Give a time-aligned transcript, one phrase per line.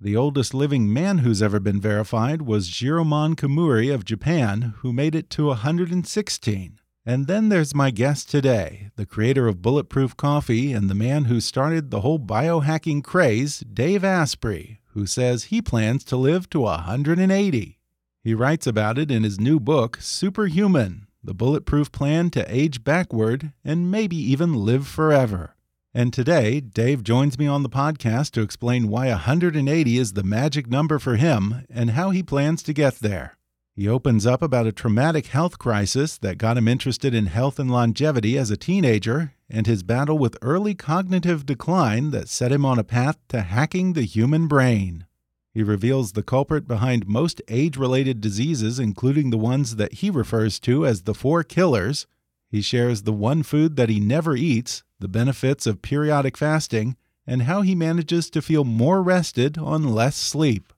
[0.00, 5.14] The oldest living man who's ever been verified was Jiroemon Kimura of Japan, who made
[5.14, 6.79] it to 116.
[7.06, 11.40] And then there's my guest today, the creator of Bulletproof Coffee and the man who
[11.40, 17.78] started the whole biohacking craze, Dave Asprey, who says he plans to live to 180.
[18.22, 23.54] He writes about it in his new book, Superhuman The Bulletproof Plan to Age Backward
[23.64, 25.56] and Maybe Even Live Forever.
[25.94, 30.68] And today, Dave joins me on the podcast to explain why 180 is the magic
[30.68, 33.38] number for him and how he plans to get there.
[33.80, 37.70] He opens up about a traumatic health crisis that got him interested in health and
[37.70, 42.78] longevity as a teenager and his battle with early cognitive decline that set him on
[42.78, 45.06] a path to hacking the human brain.
[45.54, 50.60] He reveals the culprit behind most age related diseases, including the ones that he refers
[50.60, 52.06] to as the four killers.
[52.50, 57.44] He shares the one food that he never eats, the benefits of periodic fasting, and
[57.44, 60.70] how he manages to feel more rested on less sleep.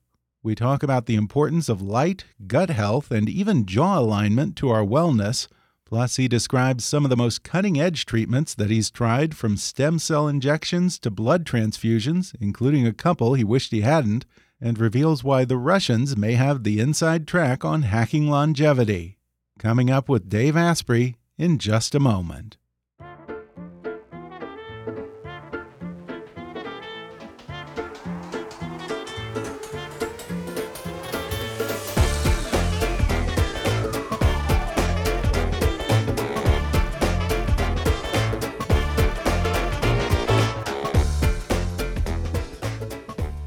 [0.43, 4.83] We talk about the importance of light, gut health, and even jaw alignment to our
[4.83, 5.47] wellness.
[5.85, 9.99] Plus, he describes some of the most cutting edge treatments that he's tried from stem
[9.99, 14.25] cell injections to blood transfusions, including a couple he wished he hadn't,
[14.59, 19.17] and reveals why the Russians may have the inside track on hacking longevity.
[19.57, 22.57] Coming up with Dave Asprey in just a moment.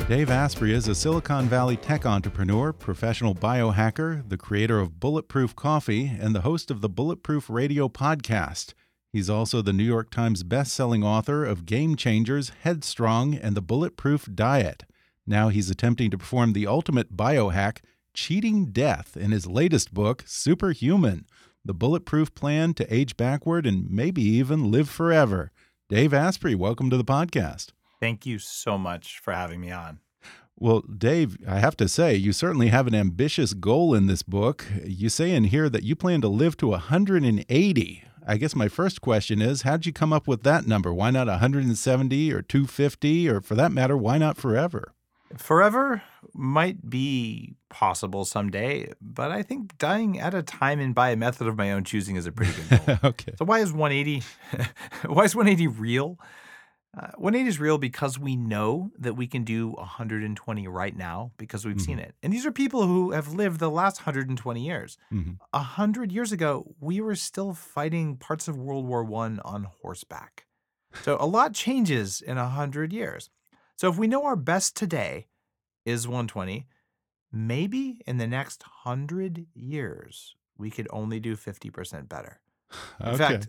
[0.09, 6.13] Dave Asprey is a Silicon Valley tech entrepreneur, professional biohacker, the creator of Bulletproof Coffee,
[6.21, 8.73] and the host of the Bulletproof Radio podcast.
[9.13, 14.29] He's also the New York Times best-selling author of Game Changers, Headstrong, and the Bulletproof
[14.33, 14.85] Diet.
[15.27, 17.79] Now he's attempting to perform the ultimate biohack,
[18.15, 21.27] cheating death, in his latest book, Superhuman
[21.65, 25.51] The Bulletproof Plan to Age Backward and Maybe Even Live Forever.
[25.89, 27.73] Dave Asprey, welcome to the podcast.
[28.01, 30.01] Thank you so much for having me on.
[30.59, 34.65] Well, Dave, I have to say, you certainly have an ambitious goal in this book.
[34.85, 38.05] You say in here that you plan to live to 180.
[38.29, 40.95] I guess my first question is how'd you come up with that number?
[40.95, 43.29] Why not 170 or 250?
[43.29, 44.95] Or for that matter, why not forever?
[45.37, 46.03] Forever
[46.35, 51.47] might be possible someday, but I think dying at a time and by a method
[51.47, 52.97] of my own choosing is a pretty good goal.
[53.11, 53.33] okay.
[53.39, 54.23] So why is 180?
[55.07, 56.19] why is 180 real?
[56.95, 61.65] Uh, 180 is real because we know that we can do 120 right now because
[61.67, 62.15] we've seen it.
[62.23, 64.97] And these are people who have lived the last 120 years.
[65.11, 69.65] hmm A hundred years ago, we were still fighting parts of World War One on
[69.65, 70.47] horseback.
[71.03, 73.29] So a lot changes in a hundred years.
[73.77, 75.29] So if we know our best today
[75.85, 76.67] is 120,
[77.33, 82.41] maybe in the next hundred years we could only do 50% better.
[83.01, 83.17] In Okay.
[83.19, 83.49] fact,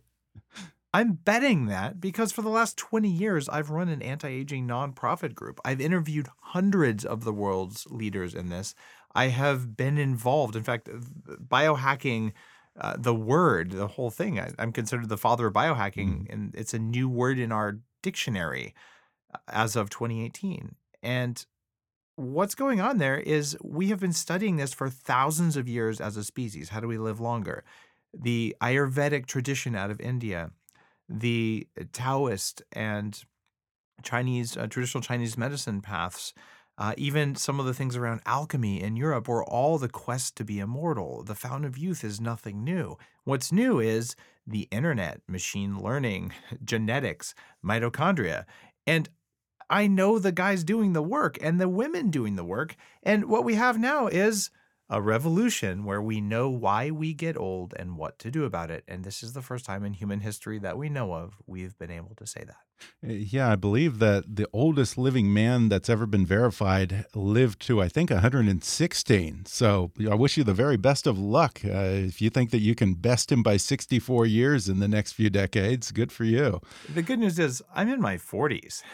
[0.93, 5.35] I'm betting that because for the last 20 years, I've run an anti aging nonprofit
[5.35, 5.59] group.
[5.65, 8.73] I've interviewed hundreds of the world's leaders in this.
[9.13, 10.55] I have been involved.
[10.55, 12.33] In fact, biohacking,
[12.79, 16.73] uh, the word, the whole thing, I, I'm considered the father of biohacking, and it's
[16.73, 18.73] a new word in our dictionary
[19.33, 20.75] uh, as of 2018.
[21.03, 21.45] And
[22.15, 26.17] what's going on there is we have been studying this for thousands of years as
[26.17, 26.69] a species.
[26.69, 27.63] How do we live longer?
[28.13, 30.51] The Ayurvedic tradition out of India,
[31.09, 33.23] the Taoist and
[34.03, 36.33] Chinese, uh, traditional Chinese medicine paths,
[36.77, 40.45] uh, even some of the things around alchemy in Europe were all the quest to
[40.45, 41.23] be immortal.
[41.23, 42.97] The fountain of youth is nothing new.
[43.23, 44.15] What's new is
[44.45, 46.33] the internet, machine learning,
[46.63, 47.33] genetics,
[47.65, 48.45] mitochondria.
[48.85, 49.09] And
[49.69, 52.75] I know the guys doing the work and the women doing the work.
[53.01, 54.51] And what we have now is
[54.89, 58.83] a revolution where we know why we get old and what to do about it.
[58.87, 61.91] And this is the first time in human history that we know of we've been
[61.91, 62.55] able to say that.
[63.05, 67.81] Uh, Yeah, I believe that the oldest living man that's ever been verified lived to,
[67.81, 69.45] I think, 116.
[69.45, 71.59] So I wish you the very best of luck.
[71.65, 71.69] Uh,
[72.07, 75.29] if you think that you can best him by 64 years in the next few
[75.29, 76.61] decades, good for you.
[76.93, 78.83] The good news is I'm in my 40s.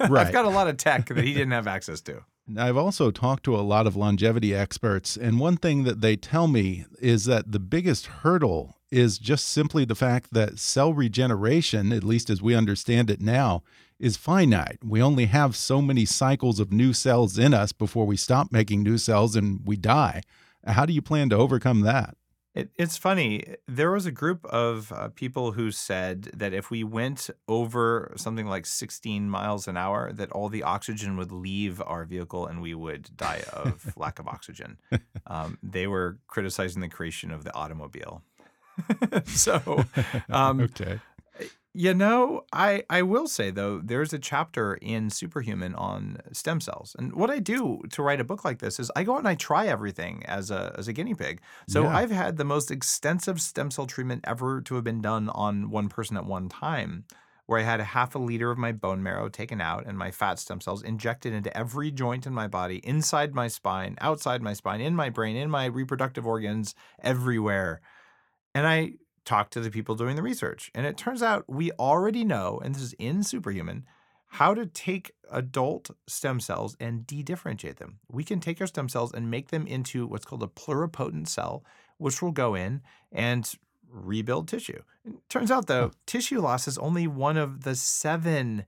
[0.00, 0.26] Right.
[0.26, 2.24] I've got a lot of tech that he didn't have access to.
[2.56, 6.46] I've also talked to a lot of longevity experts, and one thing that they tell
[6.46, 12.04] me is that the biggest hurdle is just simply the fact that cell regeneration, at
[12.04, 13.64] least as we understand it now,
[13.98, 14.78] is finite.
[14.84, 18.82] We only have so many cycles of new cells in us before we stop making
[18.82, 20.20] new cells and we die.
[20.64, 22.16] How do you plan to overcome that?
[22.56, 23.44] It, it's funny.
[23.68, 28.46] There was a group of uh, people who said that if we went over something
[28.46, 32.72] like 16 miles an hour, that all the oxygen would leave our vehicle and we
[32.74, 34.78] would die of lack of oxygen.
[35.26, 38.22] Um, they were criticizing the creation of the automobile.
[39.26, 39.84] so,
[40.30, 40.98] um, okay.
[41.76, 46.96] You know, I I will say though, there's a chapter in Superhuman on stem cells,
[46.98, 49.28] and what I do to write a book like this is I go out and
[49.28, 51.40] I try everything as a as a guinea pig.
[51.68, 51.96] So Yeah.
[51.96, 55.88] I've had the most extensive stem cell treatment ever to have been done on one
[55.88, 57.04] person at one time,
[57.46, 60.10] where I had a half a liter of my bone marrow taken out and my
[60.10, 64.54] fat stem cells injected into every joint in my body, inside my spine, outside my
[64.54, 67.80] spine, in my brain, in my reproductive organs, everywhere.
[68.54, 68.94] And I
[69.26, 70.70] talked to the people doing the research.
[70.74, 73.84] And it turns out we already know, and this is in Superhuman,
[74.28, 77.98] how to take adult stem cells and de-differentiate them.
[78.10, 81.64] We can take our stem cells and make them into what's called a pluripotent cell,
[81.98, 82.80] which will go in
[83.12, 83.52] and
[83.88, 84.82] rebuild tissue.
[85.04, 88.64] It turns out though, tissue loss is only one of the seven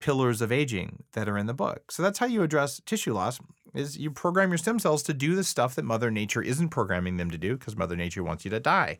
[0.00, 1.90] pillars of aging that are in the book.
[1.90, 3.40] So that's how you address tissue loss
[3.74, 7.16] is you program your stem cells to do the stuff that mother nature isn't programming
[7.16, 8.98] them to do because mother nature wants you to die.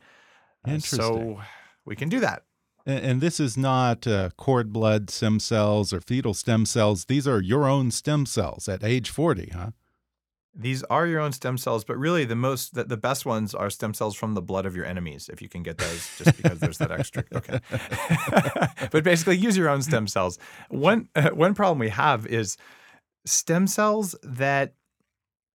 [0.67, 0.99] Uh, Interesting.
[1.01, 1.41] So
[1.85, 2.45] we can do that.
[2.87, 7.07] And, and this is not uh, cord blood stem cells or fetal stem cells.
[7.07, 9.71] These are your own stem cells at age 40, huh?
[10.57, 13.71] These are your own stem cells, but really the most the, the best ones are
[13.71, 16.61] stem cells from the blood of your enemies, if you can get those, just because
[16.61, 17.25] there's that extra.
[17.35, 17.59] Okay,
[18.93, 20.39] but basically, use your own stem cells.
[20.69, 22.57] One one problem we have is
[23.27, 24.75] stem cells that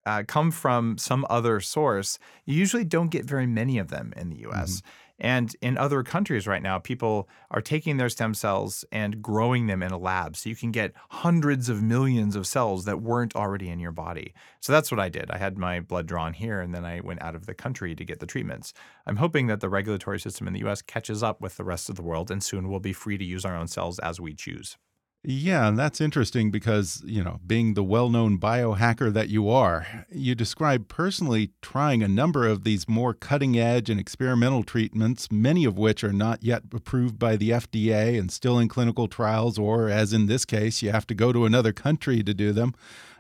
[0.08, 2.18] uh, come from some other source.
[2.46, 4.82] You usually don't get very many of them in the U.S.
[5.20, 9.82] And in other countries right now, people are taking their stem cells and growing them
[9.82, 10.38] in a lab.
[10.38, 14.34] So you can get hundreds of millions of cells that weren't already in your body.
[14.62, 15.32] So that's what I did.
[15.32, 18.06] I had my blood drawn here and then I went out of the country to
[18.06, 18.74] get the treatments.
[19.08, 21.96] I'm hoping that the regulatory system in the US catches up with the rest of
[21.96, 24.78] the world and soon we'll be free to use our own cells as we choose.
[25.24, 30.06] Yeah, and that's interesting because, you know, being the well known biohacker that you are,
[30.10, 35.66] you describe personally trying a number of these more cutting edge and experimental treatments, many
[35.66, 39.90] of which are not yet approved by the FDA and still in clinical trials, or
[39.90, 42.74] as in this case, you have to go to another country to do them.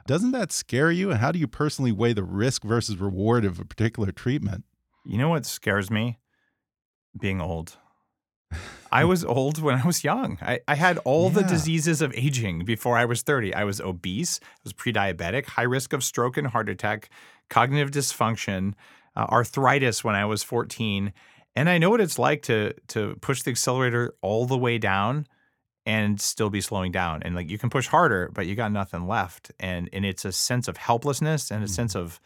[0.05, 1.11] Doesn't that scare you?
[1.11, 4.63] And how do you personally weigh the risk versus reward of a particular treatment?
[5.05, 6.19] You know what scares me?
[7.19, 7.75] Being old.
[8.91, 10.37] I was old when I was young.
[10.41, 13.53] I, I had all the diseases of aging before I was 30.
[13.53, 17.09] I was obese, I was pre diabetic, high risk of stroke and heart attack,
[17.49, 18.73] cognitive dysfunction,
[19.15, 21.13] uh, arthritis when I was 14.
[21.55, 25.27] And I know what it's like to to push the accelerator all the way down
[25.85, 27.23] and still be slowing down.
[27.23, 29.51] And like you can push harder, but you got nothing left.
[29.59, 32.19] And and it's a sense of helplessness and a sense of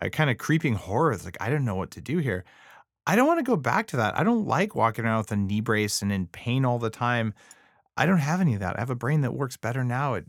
[0.00, 1.12] a kind of creeping horror.
[1.12, 2.44] It's like I don't know what to do here.
[3.06, 4.18] I don't want to go back to that.
[4.18, 7.34] I don't like walking around with a knee brace and in pain all the time.
[7.96, 8.76] I don't have any of that.
[8.76, 10.24] I have a brain that works better now at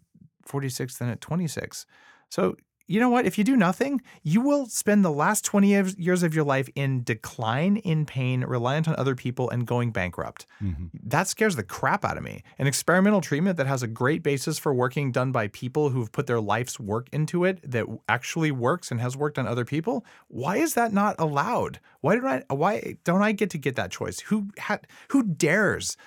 [0.45, 1.85] 46 than at 26.
[2.29, 2.55] So,
[2.87, 3.25] you know what?
[3.25, 7.03] If you do nothing, you will spend the last 20 years- of your life in
[7.03, 10.45] decline, in pain, reliant on other people, and going bankrupt.
[10.61, 10.85] Mm-hmm.
[11.03, 12.43] That scares the crap out of me.
[12.59, 16.27] An experimental treatment that has a great basis for working done by people who've put
[16.27, 20.05] their life's work into it that actually works and has worked on other people.
[20.27, 21.79] Why is that not allowed?
[22.01, 24.19] Why did I why don't I get to get that choice?
[24.21, 24.77] Who ha,
[25.09, 25.97] who dares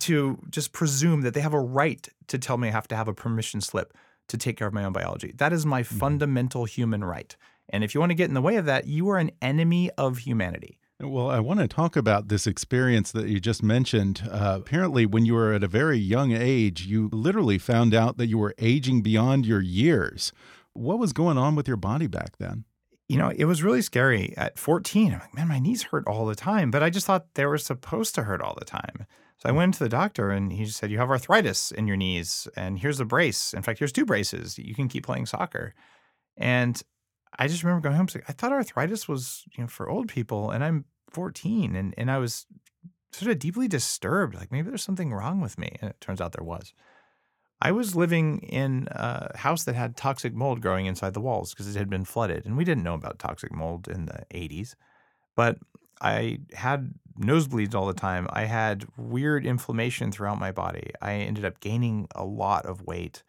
[0.00, 3.08] to just presume that they have a right to tell me I have to have
[3.08, 3.96] a permission slip
[4.28, 5.32] to take care of my own biology?
[5.36, 7.36] That is my fundamental human right.
[7.68, 9.90] And if you want to get in the way of that, you are an enemy
[9.98, 10.78] of humanity.
[10.98, 14.22] Well, I want to talk about this experience that you just mentioned.
[14.30, 18.28] Uh, apparently, when you were at a very young age, you literally found out that
[18.28, 20.32] you were aging beyond your years.
[20.72, 22.64] What was going on with your body back then?
[23.08, 25.12] you know, it was really scary at 14.
[25.12, 27.58] I'm like, man, my knees hurt all the time, but I just thought they were
[27.58, 29.06] supposed to hurt all the time.
[29.38, 32.48] So I went to the doctor and he said, You have arthritis in your knees,
[32.56, 33.52] and here's a brace.
[33.52, 34.58] In fact, here's two braces.
[34.58, 35.74] You can keep playing soccer.
[36.36, 36.80] And
[37.38, 40.64] I just remember going home, I thought arthritis was, you know, for old people, and
[40.64, 41.76] I'm 14.
[41.76, 42.46] And, and I was
[43.12, 44.34] sort of deeply disturbed.
[44.34, 45.76] Like maybe there's something wrong with me.
[45.80, 46.72] And it turns out there was.
[47.60, 51.74] I was living in a house that had toxic mold growing inside the walls because
[51.74, 52.44] it had been flooded.
[52.44, 54.74] And we didn't know about toxic mold in the 80s.
[55.34, 55.58] But
[56.00, 58.26] I had nosebleeds all the time.
[58.30, 60.90] I had weird inflammation throughout my body.
[61.00, 63.22] I ended up gaining a lot of weight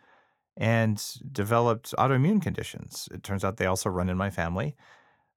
[0.57, 3.07] and developed autoimmune conditions.
[3.11, 4.75] It turns out they also run in my family.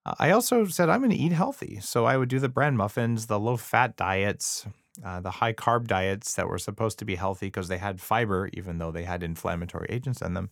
[0.05, 1.79] Uh, I also said I'm going to eat healthy.
[1.81, 4.67] So I would do the bran muffins, the low fat diets,
[5.05, 8.49] uh, the high carb diets that were supposed to be healthy because they had fiber,
[8.55, 10.51] even though they had inflammatory agents in them.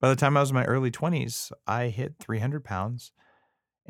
[0.00, 3.12] By the time I was in my early 20s, I hit 300 pounds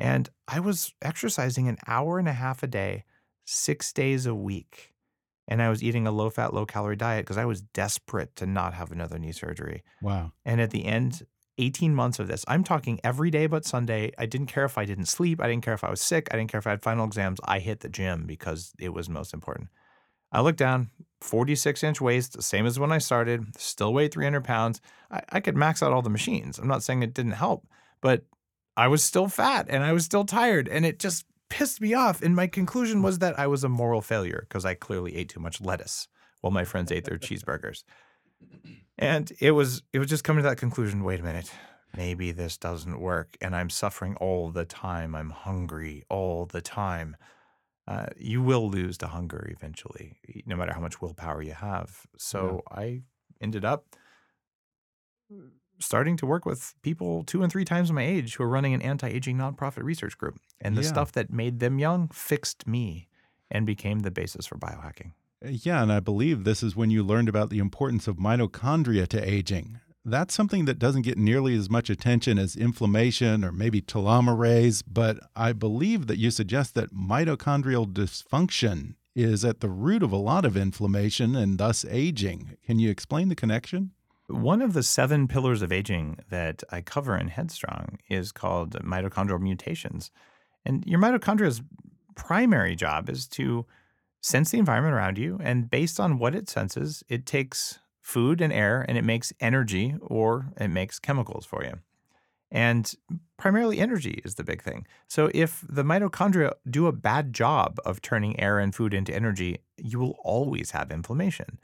[0.01, 3.05] and I was exercising an hour and a half a day,
[3.45, 4.95] six days a week.
[5.47, 8.47] And I was eating a low fat, low calorie diet because I was desperate to
[8.47, 9.83] not have another knee surgery.
[10.01, 10.31] Wow.
[10.43, 11.27] And at the end,
[11.59, 14.11] 18 months of this, I'm talking every day but Sunday.
[14.17, 15.39] I didn't care if I didn't sleep.
[15.39, 16.29] I didn't care if I was sick.
[16.31, 17.39] I didn't care if I had final exams.
[17.45, 19.69] I hit the gym because it was most important.
[20.31, 20.89] I looked down,
[21.19, 24.81] 46 inch waist, same as when I started, still weighed 300 pounds.
[25.11, 26.57] I, I could max out all the machines.
[26.57, 27.67] I'm not saying it didn't help,
[28.01, 28.25] but
[28.77, 32.21] I was still fat and I was still tired and it just pissed me off.
[32.21, 35.39] And my conclusion was that I was a moral failure because I clearly ate too
[35.39, 36.07] much lettuce
[36.41, 37.83] while my friends ate their cheeseburgers.
[38.97, 41.51] And it was it was just coming to that conclusion, wait a minute.
[41.95, 45.13] Maybe this doesn't work and I'm suffering all the time.
[45.15, 47.17] I'm hungry all the time.
[47.87, 52.05] Uh, you will lose to hunger eventually, no matter how much willpower you have.
[52.17, 53.01] So I
[53.41, 53.85] ended up
[55.81, 58.81] starting to work with people two and three times my age who are running an
[58.81, 60.39] anti-aging nonprofit research group.
[60.59, 60.87] And the Yeah.
[60.89, 63.07] stuff that made them young fixed me
[63.49, 65.11] and became the basis for biohacking.
[65.45, 69.07] Uh, Yeah, and I believe this is when you learned about the importance of mitochondria
[69.09, 69.79] to aging.
[70.03, 75.19] That's something that doesn't get nearly as much attention as inflammation or maybe telomerase, but
[75.35, 80.45] I believe that you suggest that mitochondrial dysfunction is at the root of a lot
[80.45, 82.57] of inflammation and thus aging.
[82.65, 83.91] Can you explain the connection?
[84.31, 89.41] One of the seven pillars of aging that I cover in Headstrong is called mitochondrial
[89.41, 90.09] mutations.
[90.65, 91.61] And your mitochondria's
[92.15, 93.65] primary job is to
[94.21, 95.39] sense the environment around you.
[95.43, 99.95] And based on what it senses, it takes food and air and it makes energy
[100.01, 101.79] or it makes chemicals for you.
[102.49, 102.93] And
[103.37, 104.85] primarily energy is the big thing.
[105.07, 109.59] So if the mitochondria do a bad job of turning air and food into energy,
[109.77, 111.59] you will always have inflammation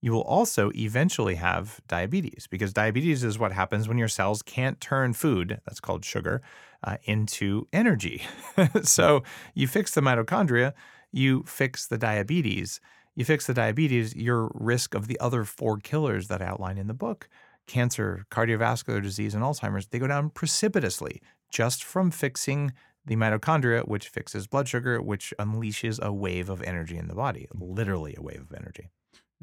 [0.00, 4.80] you will also eventually have diabetes because diabetes is what happens when your cells can't
[4.80, 6.40] turn food, that's called sugar,
[6.82, 8.22] uh, into energy.
[8.82, 9.22] so
[9.54, 10.72] you fix the mitochondria,
[11.12, 12.80] you fix the diabetes.
[13.16, 16.86] You fix the diabetes, your risk of the other four killers that I outline in
[16.86, 17.28] the book
[17.66, 22.72] cancer, cardiovascular disease, and Alzheimer's they go down precipitously just from fixing
[23.06, 27.46] the mitochondria, which fixes blood sugar, which unleashes a wave of energy in the body,
[27.54, 28.90] literally a wave of energy.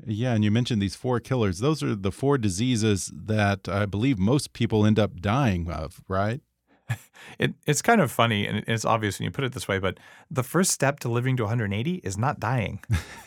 [0.06, 1.60] Yeah, and you mentioned these four killers.
[1.60, 6.42] Those are the four diseases that I believe most people end up dying of, right?
[7.40, 10.00] It, it's kind of funny and it's obvious when you put it this way, but
[10.32, 12.80] the first step to living to 180 is not dying.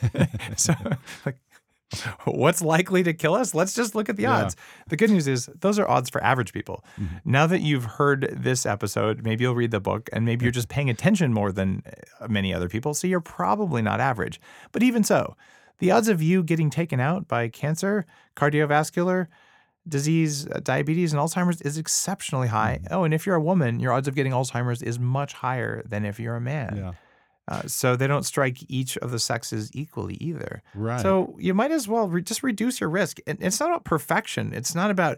[0.57, 0.73] so,
[1.25, 1.37] like,
[2.23, 3.53] what's likely to kill us?
[3.53, 4.45] Let's just look at the Yeah.
[4.45, 4.55] odds.
[4.87, 6.83] The good news is those are odds for average people.
[7.25, 10.69] Now that you've heard this episode, maybe you'll read the book and maybe you're just
[10.69, 11.83] paying attention more than
[12.19, 12.93] uh, many other people.
[12.93, 14.39] So you're probably not average.
[14.71, 15.35] But even so,
[15.81, 19.27] the odds of you getting taken out by cancer, cardiovascular,
[19.87, 22.79] disease, uh, diabetes, and Alzheimer's is exceptionally high.
[22.91, 26.05] Oh, and if you're a woman, your odds of getting Alzheimer's is much higher than
[26.05, 26.77] if you're a man.
[26.77, 26.91] Yeah.
[27.47, 30.61] Uh, so they don't strike each of the sexes equally either.
[30.75, 31.01] Right.
[31.01, 33.19] So you might as well re- just reduce your risk.
[33.25, 34.53] And it's not about perfection.
[34.53, 35.17] It's not about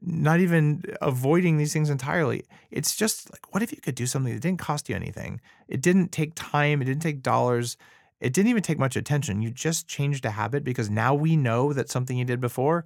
[0.00, 2.44] not even avoiding these things entirely.
[2.70, 5.40] It's just like, what if you could do something that didn't cost you anything?
[5.68, 6.80] It didn't take time.
[6.80, 7.76] It didn't take dollars.
[8.20, 9.42] It didn't even take much attention.
[9.42, 12.84] You just changed a habit because now we know that something you did before,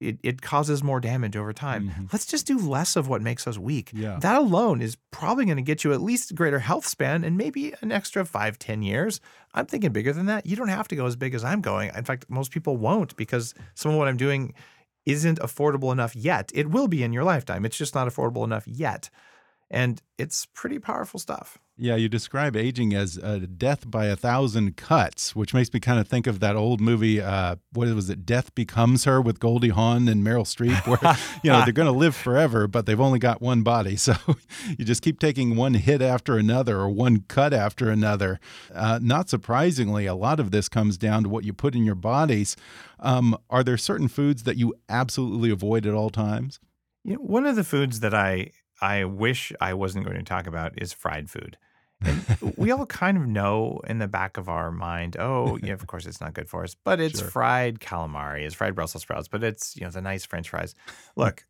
[0.00, 1.88] it, it causes more damage over time.
[1.88, 2.04] Mm-hmm.
[2.12, 3.90] Let's just do less of what makes us weak.
[3.92, 4.18] Yeah.
[4.20, 7.74] That alone is probably going to get you at least greater health span and maybe
[7.80, 9.20] an extra five, ten years.
[9.54, 10.46] I'm thinking bigger than that.
[10.46, 11.90] You don't have to go as big as I'm going.
[11.94, 14.54] In fact, most people won't because some of what I'm doing
[15.06, 16.50] isn't affordable enough yet.
[16.54, 17.64] It will be in your lifetime.
[17.64, 19.10] It's just not affordable enough yet.
[19.74, 21.58] And it's pretty powerful stuff.
[21.76, 25.98] Yeah, you describe aging as uh, death by a thousand cuts, which makes me kind
[25.98, 27.20] of think of that old movie.
[27.20, 28.24] Uh, what was it?
[28.24, 31.98] Death Becomes Her with Goldie Hawn and Meryl Streep, where you know they're going to
[31.98, 33.96] live forever, but they've only got one body.
[34.04, 34.14] So
[34.68, 38.38] you just keep taking one hit after another or one cut after another.
[38.72, 41.94] Uh, not surprisingly, a lot of this comes down to what you put in your
[41.94, 42.54] bodies.
[43.00, 46.60] Um, are there certain foods that you absolutely avoid at all times?
[47.02, 48.50] You know, one of the foods that I
[48.80, 51.58] I wish I wasn't going to talk about is fried food.
[52.04, 52.26] And
[52.56, 56.06] we all kind of know in the back of our mind, oh, yeah, of course
[56.06, 57.30] it's not good for us, but it's Sure.
[57.32, 60.74] fried calamari, it's fried Brussels sprouts, but it's, you know, the nice french fries.
[61.18, 61.24] Hmm.
[61.24, 61.46] Look,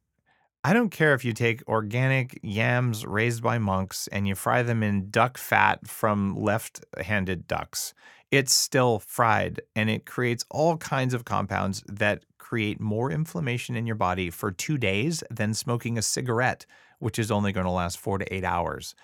[0.64, 4.82] I don't care if you take organic yams raised by monks and you fry them
[4.82, 7.94] in duck fat from left-handed ducks.
[8.30, 13.86] It's still fried and it creates all kinds of compounds that create more inflammation in
[13.86, 16.66] your body for 2 days than smoking a cigarette,
[16.98, 18.94] which is only going to last 4 to 8 hours.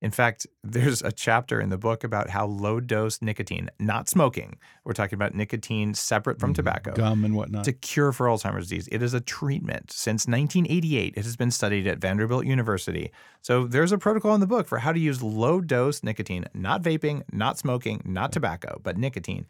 [0.00, 4.58] In fact, there's a chapter in the book about how low dose nicotine, not smoking,
[4.84, 7.68] we're talking about nicotine separate from tobacco, Gum and whatnot.
[7.68, 8.88] a cure for Alzheimer's disease.
[8.90, 9.92] It is a treatment.
[9.92, 13.12] Since 1988, it has been studied at Vanderbilt University.
[13.42, 16.82] So there's a protocol in the book for how to use low dose nicotine, not
[16.82, 19.46] vaping, not smoking, not tobacco, but nicotine,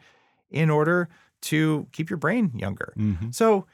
[0.51, 1.09] in order
[1.43, 2.93] to keep your brain younger.
[2.99, 3.35] Mhm.
[3.35, 3.67] So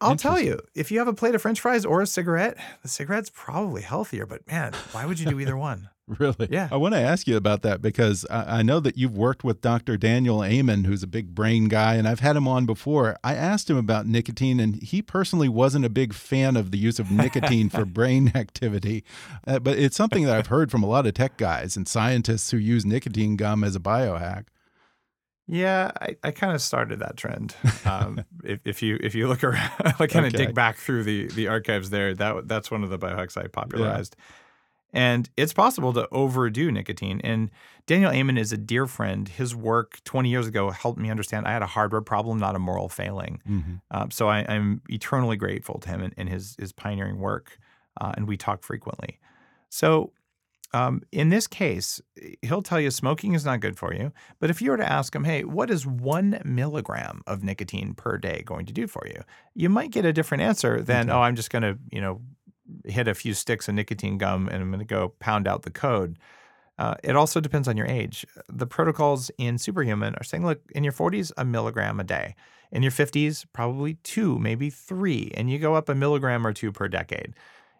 [0.00, 2.88] I'll tell you, if you have a plate of french fries or a cigarette, the
[2.88, 5.90] cigarette's probably healthier, but man, why would you do either one?
[6.18, 6.48] Really?
[6.50, 6.68] Yeah.
[6.72, 9.60] I want to ask you about that because I, I know that you've worked with
[9.60, 9.96] Dr.
[9.96, 13.16] Daniel Amen, who's a big brain guy, and I've had him on before.
[13.22, 16.98] I asked him about nicotine, and he personally wasn't a big fan of the use
[16.98, 19.04] of nicotine for brain activity.
[19.46, 22.50] Uh, but it's something that I've heard from a lot of tech guys and scientists
[22.50, 24.46] who use nicotine gum as a biohack.
[25.46, 27.56] Yeah, I, I kind of started that trend.
[27.84, 30.46] Um, if, if you if you look around, like kind of Okay.
[30.46, 34.16] dig back through the the archives there, that that's one of the biohacks I popularized.
[34.92, 37.20] And it's possible to overdo nicotine.
[37.22, 37.50] And
[37.86, 39.28] Daniel Amen is a dear friend.
[39.28, 42.58] His work 20 years ago helped me understand I had a hardware problem, not a
[42.58, 43.40] moral failing.
[43.48, 43.82] Mhm.
[43.92, 47.58] Um, so I, I'm eternally grateful to him and, and his his pioneering work.
[48.00, 49.20] Uh, and we talk frequently.
[49.68, 50.12] So
[50.72, 52.00] um, in this case,
[52.42, 54.12] he'll tell you smoking is not good for you.
[54.38, 58.18] But if you were to ask him, hey, what is one milligram of nicotine per
[58.18, 59.22] day going to do for you?
[59.54, 62.20] You might get a different answer than, oh, I'm just going to, you know,
[62.84, 65.70] hit a few sticks of nicotine gum and I'm going to go pound out the
[65.70, 66.18] code.
[66.78, 68.24] Uh, it also depends on your age.
[68.48, 72.36] The protocols in Superhuman are saying, look, in your 40s, a milligram a day.
[72.72, 75.32] In your 50s, probably two, maybe three.
[75.34, 77.34] And you go up a milligram or two per decade.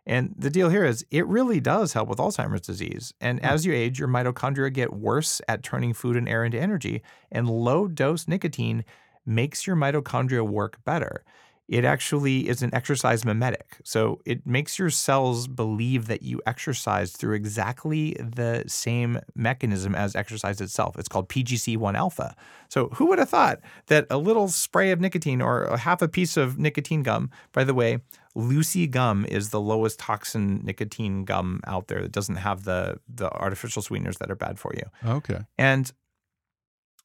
[0.07, 3.15] And the deal here is it really does help with Alzheimer's disease.
[3.21, 3.47] And hmm.
[3.47, 7.03] as you age, your mitochondria get worse at turning food and air into energy.
[7.31, 8.85] And low dose nicotine
[9.27, 11.25] makes your mitochondria work better.
[11.71, 13.77] It actually is an exercise mimetic.
[13.85, 20.17] So it makes your cells believe that you exercised through exactly the same mechanism as
[20.17, 20.99] exercise itself.
[20.99, 22.35] It's called PGC1 alpha.
[22.69, 26.09] So who would have thought that a little spray of nicotine or a half a
[26.09, 28.01] piece of nicotine gum, by the way,
[28.35, 33.31] Lucy gum is the lowest toxin nicotine gum out there that doesn't have the the
[33.31, 35.09] artificial sweeteners that are bad for you.
[35.09, 35.39] Okay.
[35.57, 35.93] And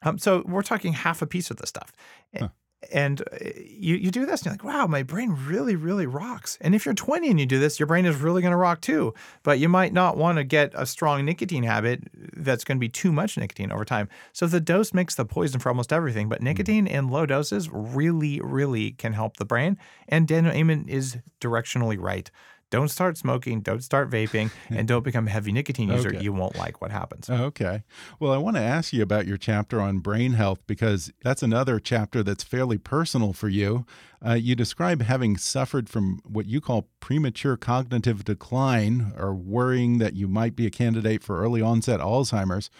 [0.02, 1.92] um, so we're talking half a piece of this stuff.
[2.36, 2.48] Huh.
[2.92, 6.58] And uh, you, you do this and you're like, wow, my brain really, really rocks.
[6.60, 8.80] And if you're 20 and you do this, your brain is really going to rock
[8.80, 9.14] too.
[9.42, 12.04] But you might not want to get a strong nicotine habit
[12.36, 14.08] that's going to be too much nicotine over time.
[14.32, 16.28] So the dose makes the poison for almost everything.
[16.28, 19.78] But nicotine in low doses really, really can help the brain.
[20.08, 22.30] And Daniel Amen is directionally right.
[22.70, 26.08] Don't start smoking, don't start vaping, and don't become a heavy nicotine user.
[26.08, 26.20] Okay.
[26.20, 27.30] You won't like what happens.
[27.30, 27.82] Okay.
[28.18, 31.78] Well, I want to ask you about your chapter on brain health because that's another
[31.78, 33.86] chapter that's fairly personal for you.
[34.24, 40.14] Uh, you describe having suffered from what you call premature cognitive decline or worrying that
[40.14, 42.70] you might be a candidate for early onset Alzheimer's.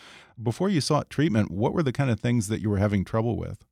[0.43, 3.37] Before you sought treatment, what were the kind of things that you were having trouble
[3.37, 3.65] with?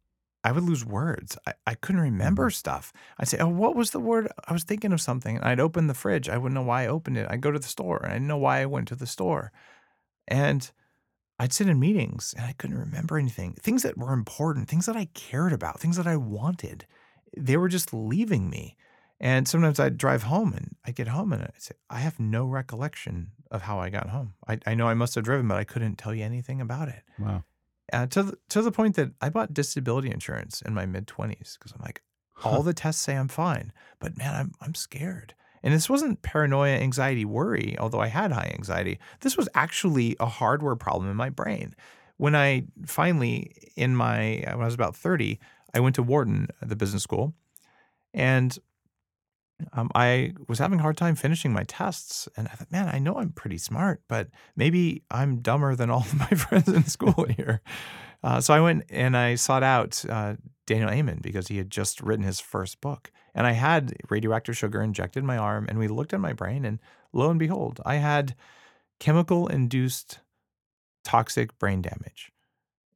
[0.44, 1.38] I would lose words.
[1.46, 2.54] I, I couldn't remember mm-hmm.
[2.54, 2.92] stuff.
[3.18, 4.30] I'd say, Oh, what was the word?
[4.46, 5.37] I was thinking of something.
[5.37, 6.28] And I'd open the fridge.
[6.28, 7.26] I wouldn't know why I opened it.
[7.30, 9.50] I'd go to the store and I didn't know why I went to the store.
[10.28, 10.70] And
[11.38, 13.54] I'd sit in meetings and I couldn't remember anything.
[13.54, 16.87] Things that were important, things that I cared about, things that I wanted,
[17.37, 18.76] they were just leaving me.
[19.20, 22.44] And sometimes I'd drive home and I'd get home and I'd say, I have no
[22.44, 24.35] recollection of how I got home.
[24.46, 27.02] I, I know I must have driven, but I couldn't tell you anything about it
[27.18, 27.44] Wow.
[27.92, 31.57] Uh, to the, to the point that I bought disability insurance in my mid twenties
[31.59, 32.03] because I'm like,
[32.42, 35.35] all the tests say I'm fine, but man, I'm I'm scared.
[35.62, 38.99] And this wasn't paranoia, anxiety, worry, although I had high anxiety.
[39.20, 41.75] This was actually a hardware problem in my brain.
[42.18, 45.40] When I finally, in my when I was about thirty,
[45.73, 47.35] I went to Wharton, the business school,
[48.12, 48.57] and
[49.72, 52.29] um, I was having a hard time finishing my tests.
[52.37, 56.00] And I thought, man, I know I'm pretty smart, but maybe I'm dumber than all
[56.12, 57.62] of my friends in school here.
[58.22, 60.35] Uh, so I went and I sought out uh,
[60.66, 63.11] Daniel Amen because he had just written his first book.
[63.35, 66.64] And I had radioactive sugar injected in my arm, and we looked at my brain,
[66.64, 66.79] and
[67.12, 68.37] lo and behold, I had
[69.00, 70.20] chemical induced
[71.03, 72.31] toxic brain damage.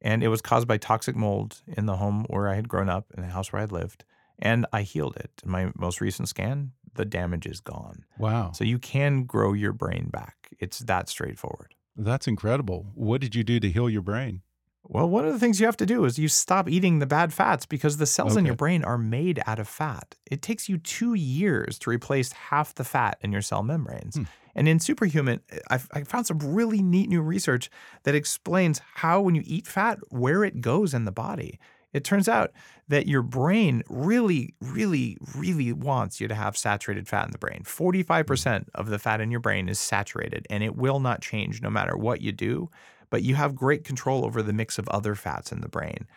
[0.01, 3.11] And it was caused by toxic mold in the home where I had grown up,
[3.15, 4.05] in the house where I had lived.
[4.39, 5.31] And I healed it.
[5.43, 8.05] In my most recent scan, the damage is gone.
[8.17, 8.51] Wow.
[8.53, 10.49] So you can grow your brain back.
[10.59, 11.75] It's that straightforward.
[11.95, 12.87] That's incredible.
[12.95, 14.41] What did you do to heal your brain?
[14.83, 17.31] Well, one of the things you have to do is you stop eating the bad
[17.31, 20.15] fats because the cells in your brain are made out of fat.
[20.31, 24.15] It takes you two years to replace half the fat in your cell membranes.
[24.15, 24.23] Hmm.
[24.55, 27.69] And in Superhuman, I've, I found some really neat new research
[28.03, 31.59] that explains how, when you eat fat, where it goes in the body.
[31.91, 32.51] It turns out
[32.87, 37.63] that your brain really, really, really wants you to have saturated fat in the brain.
[37.65, 37.83] Hmm.
[37.83, 41.69] 45% of the fat in your brain is saturated, and it will not change no
[41.69, 42.69] matter what you do
[43.09, 46.07] but you have great control over the mix of other fats in the brain.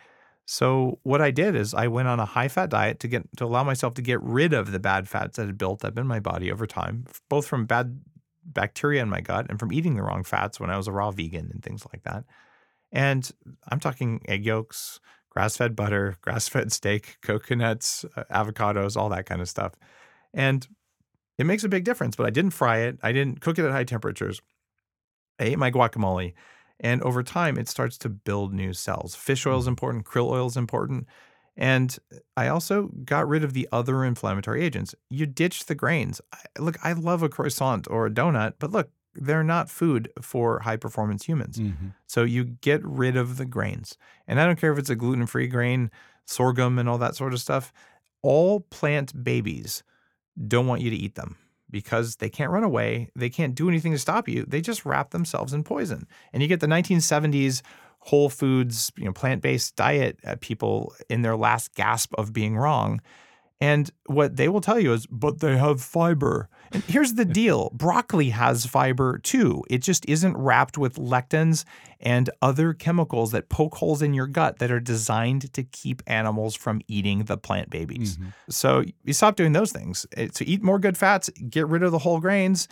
[0.45, 3.45] So what I did is I went on a high fat diet to get to
[3.45, 6.19] allow myself to get rid of the bad fats that had built up in my
[6.19, 8.01] body over time, both from bad
[8.45, 11.11] bacteria in my gut and from eating the wrong fats when I was a raw
[11.11, 12.25] vegan and things like that.
[12.91, 13.29] And
[13.69, 14.99] I'm talking egg yolks,
[15.33, 19.73] grass-fed butter, grass-fed steak, coconuts, uh, avocados, all that kind of stuff.
[20.33, 20.67] And
[21.37, 22.99] it makes a big difference, but I didn't fry it.
[23.01, 24.41] I didn't cook it at high temperatures.
[25.39, 26.33] I ate my guacamole.
[26.79, 29.15] And over time, it starts to build new cells.
[29.15, 31.07] Fish oil is important, krill oil is important.
[31.55, 31.97] And
[32.35, 34.95] I also got rid of the other inflammatory agents.
[35.09, 36.19] You ditch the grains.
[36.31, 40.59] I- Look, I love a croissant or a donut, but look, they're not food for
[40.59, 41.59] high performance humans.
[41.59, 41.93] Mhm.
[42.07, 43.97] So you get rid of the grains.
[44.27, 45.91] And I don't care if it's a gluten free grain,
[46.25, 47.71] sorghum, and all that sort of stuff.
[48.21, 49.83] All plant babies
[50.47, 51.37] don't want you to eat them
[51.69, 53.09] because they can't run away.
[53.15, 54.45] They can't do anything to stop you.
[54.47, 56.07] They just wrap themselves in poison.
[56.31, 57.61] And you get the 1970s
[57.99, 62.99] Whole Foods, you know, plant-based diet uh, people in their last gasp of being wrong.
[63.61, 66.49] And what they will tell you is, but they have fiber.
[66.73, 69.63] And here's the deal broccoli has fiber too.
[69.69, 71.63] It just isn't wrapped with lectins
[72.01, 76.55] and other chemicals that poke holes in your gut that are designed to keep animals
[76.55, 78.17] from eating the plant babies.
[78.49, 80.05] So you stop doing those things.
[80.17, 82.67] Eh, So eat more good fats, get rid of the whole grains.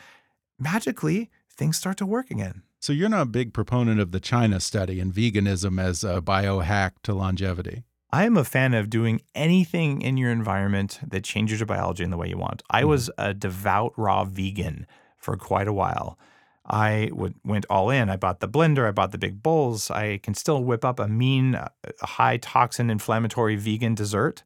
[0.60, 2.63] Magically, things start to work again.
[2.80, 6.94] So you're not a big proponent of the China study and veganism as a biohack
[7.04, 7.84] to longevity.
[8.13, 12.10] I am a fan of doing anything in your environment that changes your biology in
[12.10, 12.62] the way you want.
[12.69, 14.86] I was a devout raw vegan
[15.17, 16.19] for quite a while.
[16.65, 18.10] I would, went all in.
[18.10, 19.89] I bought the blender, I bought the big bowls.
[19.89, 21.69] I can still whip up a mean, uh,
[22.02, 24.43] high toxin, inflammatory vegan dessert.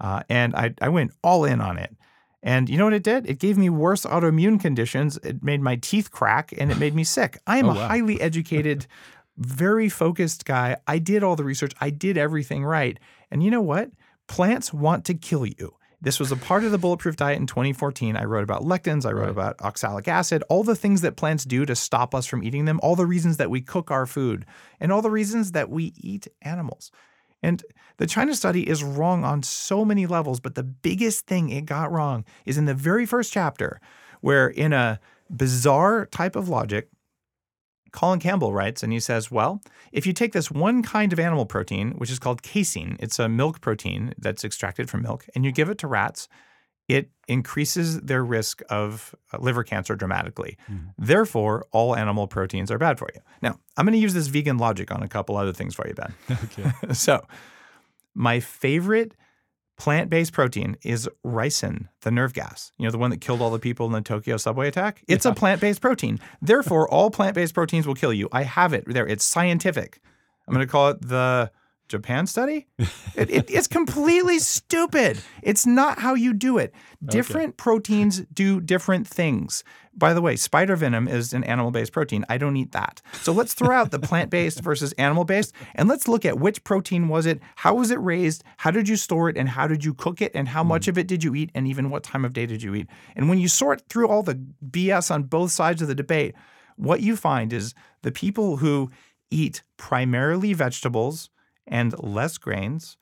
[0.00, 1.96] Uh, and I, I went all in on it.
[2.42, 3.28] And you know what it did?
[3.28, 5.16] It gave me worse autoimmune conditions.
[5.22, 7.38] It made my teeth crack and it made me sick.
[7.46, 8.86] I am Oh, a highly educated,
[9.36, 10.76] very focused guy.
[10.86, 12.98] I did all the research, I did everything right.
[13.30, 13.90] And you know what?
[14.28, 15.74] Plants want to kill you.
[16.00, 18.16] This was a part of the Bulletproof Diet in 2014.
[18.16, 19.30] I wrote about lectins, I wrote Right.
[19.30, 22.80] about oxalic acid, all the things that plants do to stop us from eating them,
[22.82, 24.44] all the reasons that we cook our food,
[24.80, 26.90] and all the reasons that we eat animals.
[27.40, 27.62] And
[27.98, 31.92] the China study is wrong on so many levels, but the biggest thing it got
[31.92, 33.80] wrong is in the very first chapter,
[34.20, 34.98] where in a
[35.30, 36.88] bizarre type of logic,
[37.92, 41.46] Colin Campbell writes, and he says, Well, if you take this one kind of animal
[41.46, 45.52] protein, which is called casein, it's a milk protein that's extracted from milk, and you
[45.52, 46.28] give it to rats,
[46.88, 50.58] it increases their risk of uh, liver cancer dramatically.
[50.70, 50.88] Mm-hmm.
[50.98, 53.20] Therefore, all animal proteins are bad for you.
[53.40, 55.94] Now, I'm going to use this vegan logic on a couple other things for you,
[55.94, 56.14] Ben.
[56.44, 56.70] Okay.
[56.92, 57.24] so,
[58.14, 59.14] my favorite
[59.78, 62.72] plant based protein is ricin, the nerve gas.
[62.78, 65.02] You know, the one that killed all the people in the Tokyo subway attack?
[65.08, 66.20] It's a plant based protein.
[66.40, 68.28] Therefore, all plant based proteins will kill you.
[68.32, 69.06] I have it there.
[69.06, 70.00] It's scientific.
[70.46, 71.50] I'm going to call it the
[71.92, 72.66] Japan study?
[73.14, 75.20] It, it, it's completely stupid.
[75.42, 76.74] It's not how you do it.
[77.04, 79.62] Different proteins do different things.
[79.94, 82.24] By the way, spider venom is an animal based protein.
[82.30, 83.02] I don't eat that.
[83.20, 86.64] So let's throw out the plant based versus animal based and let's look at which
[86.64, 89.84] protein was it, how was it raised, how did you store it, and how did
[89.84, 90.92] you cook it, and how much hmm.
[90.92, 92.88] of it did you eat, and even what time of day did you eat.
[93.14, 96.34] And when you sort through all the BS on both sides of the debate,
[96.76, 98.90] what you find is the people who
[99.30, 101.30] eat primarily vegetables
[101.66, 102.96] and less grains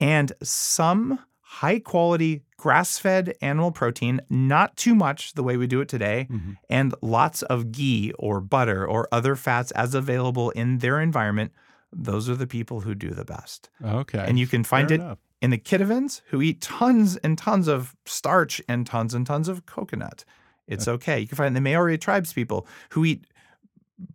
[0.00, 5.80] and some high quality grass fed animal protein, not too much the way we do
[5.80, 6.52] it today, mm-hmm.
[6.68, 11.52] and lots of ghee or butter or other fats as available in their environment.
[11.92, 13.70] Those are the people who do the best.
[13.84, 14.24] Okay.
[14.26, 15.18] And you can find Fair it enough.
[15.40, 19.64] in the Kitavans who eat tons and tons of starch and tons and tons of
[19.64, 20.24] coconut.
[20.66, 21.20] It's okay.
[21.20, 23.26] You can find the Maori tribes people who eat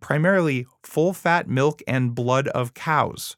[0.00, 3.34] primarily full fat milk and blood of cows,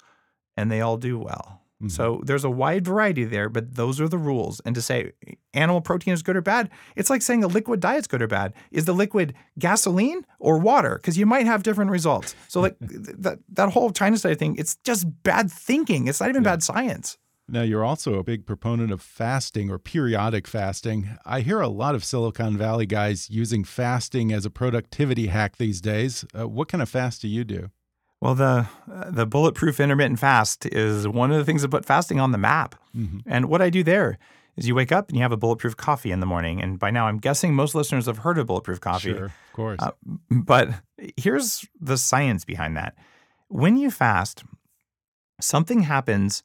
[0.56, 1.62] and they all do well.
[1.88, 2.26] So mm-hmm.
[2.26, 4.60] there's a wide variety there, but those are the rules.
[4.64, 5.12] And to say
[5.52, 8.52] animal protein is good or bad, it's like saying a liquid diet's good or bad.
[8.70, 10.96] Is the liquid gasoline or water?
[10.96, 12.36] Because you might have different results.
[12.46, 16.06] So like th- that that whole China study thing, it's just bad thinking.
[16.06, 17.18] It's not even bad science.
[17.48, 21.18] Now, you're also a big proponent of fasting or periodic fasting.
[21.26, 25.80] I hear a lot of Silicon Valley guys using fasting as a productivity hack these
[25.80, 26.24] days.
[26.38, 27.70] Uh, what kind of fast do you do?
[28.20, 32.20] Well, the uh, the bulletproof intermittent fast is one of the things that put fasting
[32.20, 32.76] on the map.
[33.26, 34.16] And what I do there
[34.56, 36.62] is you wake up and you have a bulletproof coffee in the morning.
[36.62, 39.12] And by now, I'm guessing most listeners have heard of bulletproof coffee.
[39.12, 39.80] Sure, of course.
[39.82, 39.90] Uh,
[40.30, 40.68] but
[41.16, 42.94] here's the science behind that.
[43.48, 44.44] When you fast,
[45.40, 46.44] something happens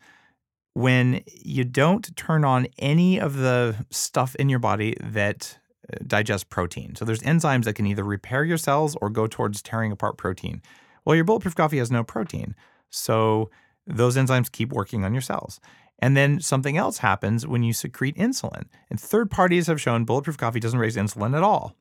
[0.78, 5.58] when you don't turn on any of the stuff in your body that
[5.92, 6.96] uh, digests protein.
[6.96, 10.62] So there's enzymes that can either repair your cells or go towards tearing apart protein.
[11.04, 12.54] Well, your bulletproof coffee has no protein.
[12.92, 13.50] So
[13.88, 15.60] those enzymes keep working on your cells.
[15.98, 18.66] And then something else happens when you secrete insulin.
[18.92, 21.76] And third parties have shown bulletproof coffee doesn't raise insulin at all.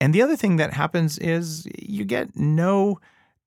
[0.00, 2.98] And the other thing that happens is you get no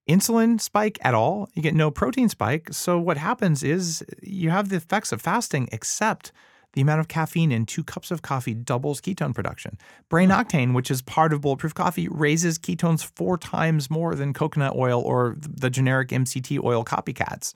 [0.08, 1.48] insulin spike at all.
[1.54, 2.68] You get no protein spike.
[2.72, 6.32] So what happens is you have the effects of fasting, except
[6.72, 9.76] the amount of caffeine in two cups of coffee doubles ketone production.
[10.08, 14.74] Brain octane, which is part of bulletproof coffee, raises ketones four times more than coconut
[14.74, 17.52] oil or the generic MCT oil copycats.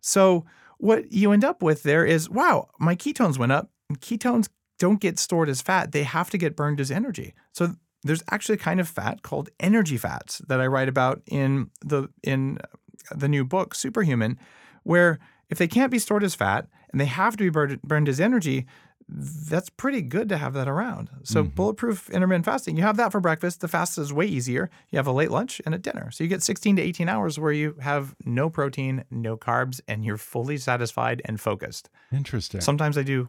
[0.00, 0.44] So
[0.78, 3.70] what you end up with there is, wow, my ketones went up.
[3.94, 4.48] Ketones
[4.78, 7.34] don't get stored as fat; they have to get burned as energy.
[7.52, 11.70] So there's actually a kind of fat called energy fats that I write about in
[11.84, 14.38] the in uh, the new book Superhuman,
[14.82, 18.08] where if they can't be stored as fat and they have to be burned, burned
[18.08, 18.66] as energy,
[19.12, 21.10] that's pretty good to have that around.
[21.24, 21.54] So mm-hmm.
[21.54, 23.60] bulletproof intermittent fasting, you have that for breakfast.
[23.60, 24.70] The fast is way easier.
[24.90, 26.10] You have a late lunch and a dinner.
[26.12, 30.04] So you get 16 to 18 hours where you have no protein, no carbs, and
[30.04, 31.90] you're fully satisfied and focused.
[32.12, 32.60] Interesting.
[32.60, 33.28] Sometimes I do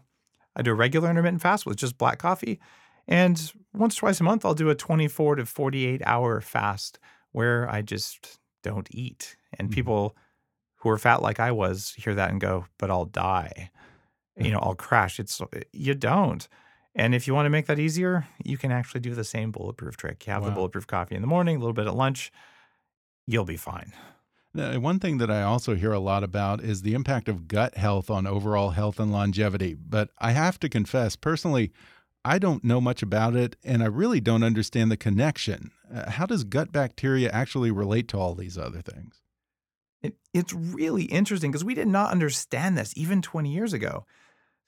[0.56, 2.60] I do a regular intermittent fast with just black coffee.
[3.08, 7.00] And once, twice a month, I'll do a 24 to 48 hour fast
[7.32, 9.36] where I just don't eat.
[9.58, 9.76] And mm-hmm.
[9.76, 10.16] people
[10.78, 13.72] who are fat like I was hear that and go, but I'll die.
[14.36, 14.54] You mm-hmm.
[14.54, 15.20] know, I'll crash.
[15.20, 16.48] It's uh, you don't.
[16.94, 19.96] And if you want to make that easier, you can actually do the same bulletproof
[19.96, 20.26] trick.
[20.28, 22.34] You have the bulletproof coffee in the morning, a little bit at lunch,
[23.26, 23.94] you'll be fine.
[24.54, 27.48] Now, uh, One thing that I also hear a lot about is the impact of
[27.48, 29.74] gut health on overall health and longevity.
[29.74, 31.72] But I have to confess, personally,
[32.24, 35.72] I don't know much about it, and I really don't understand the connection.
[35.94, 39.22] Uh, how does gut bacteria actually relate to all these other things?
[40.04, 44.06] It, it's really interesting because we did not understand this even 20 years ago.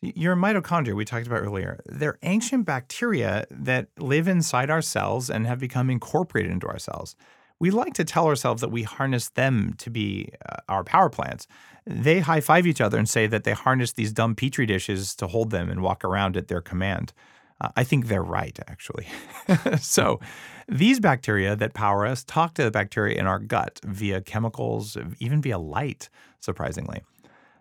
[0.01, 5.47] Your mitochondria, we talked about earlier, they're ancient bacteria that live inside our cells and
[5.47, 7.15] have become incorporated into our cells.
[7.59, 11.47] We like to tell ourselves that we harness them to be uh, our power plants.
[11.85, 15.27] They high five each other and say that they harness these dumb petri dishes to
[15.27, 17.13] hold them and walk around at their command.
[17.61, 19.07] Uh, I think they're right, actually.
[19.79, 20.19] so,
[20.67, 25.41] these bacteria that power us talk to the bacteria in our gut via chemicals, even
[25.41, 27.01] via light, surprisingly.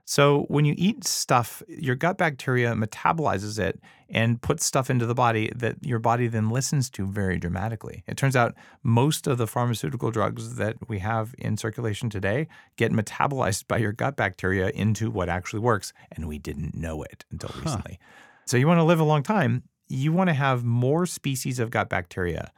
[0.05, 5.15] So, when you eat stuff, your gut bacteria metabolizes it and puts stuff into the
[5.15, 8.05] body that your body then listens to very dramatically.
[8.07, 12.93] It turns out most of the pharmaceutical drugs that we have in circulation today get
[12.93, 17.51] metabolized by your gut bacteria into what actually works, and we didn't know it until
[17.61, 17.99] recently.
[18.45, 21.71] So you want to live a long time, you want to have more species of
[21.71, 22.51] gut bacteria,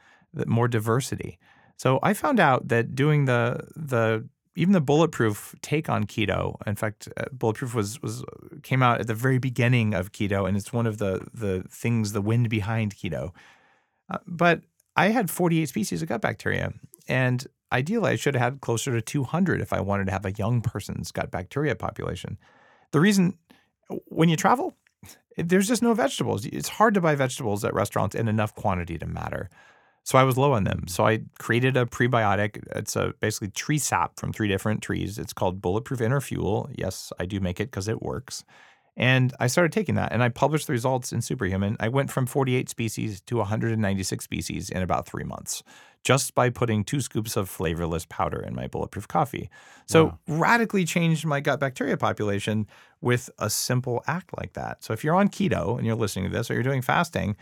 [0.47, 1.37] more diversity.
[1.77, 6.55] So I found out that doing the the even the bulletproof take on keto.
[6.65, 8.23] In fact, uh, bulletproof was was
[8.63, 12.13] came out at the very beginning of keto, and it's one of the the things,
[12.13, 13.31] the wind behind keto.
[14.09, 14.61] Uh, but
[14.95, 16.73] I had 48 species of gut bacteria,
[17.07, 20.31] and ideally, I should have had closer to 200 if I wanted to have a
[20.31, 22.37] young person's gut bacteria population.
[22.91, 23.37] The reason,
[24.05, 24.73] when you travel,
[25.37, 26.45] there's just no vegetables.
[26.45, 29.49] It's hard to buy vegetables at restaurants in enough quantity to matter.
[30.03, 30.83] So I was low on them.
[30.85, 30.89] Mm.
[30.89, 32.63] So I created a prebiotic.
[32.75, 35.17] It's a basically tree sap from three different trees.
[35.17, 36.69] It's called Bulletproof Inner Fuel.
[36.73, 38.43] Yes, I do make it because it works.
[38.97, 41.75] And I started taking that and I published the results in Superhuman.
[41.79, 45.63] I went from 48 species to 196 species in about three months
[46.05, 49.49] just by putting two scoops of flavorless powder in my bulletproof coffee.
[49.87, 50.19] So, wow.
[50.27, 52.67] radically changed my gut bacteria population
[53.01, 54.83] with a simple act like that.
[54.83, 57.35] So, if you're on keto and you're listening to this or you're doing fasting,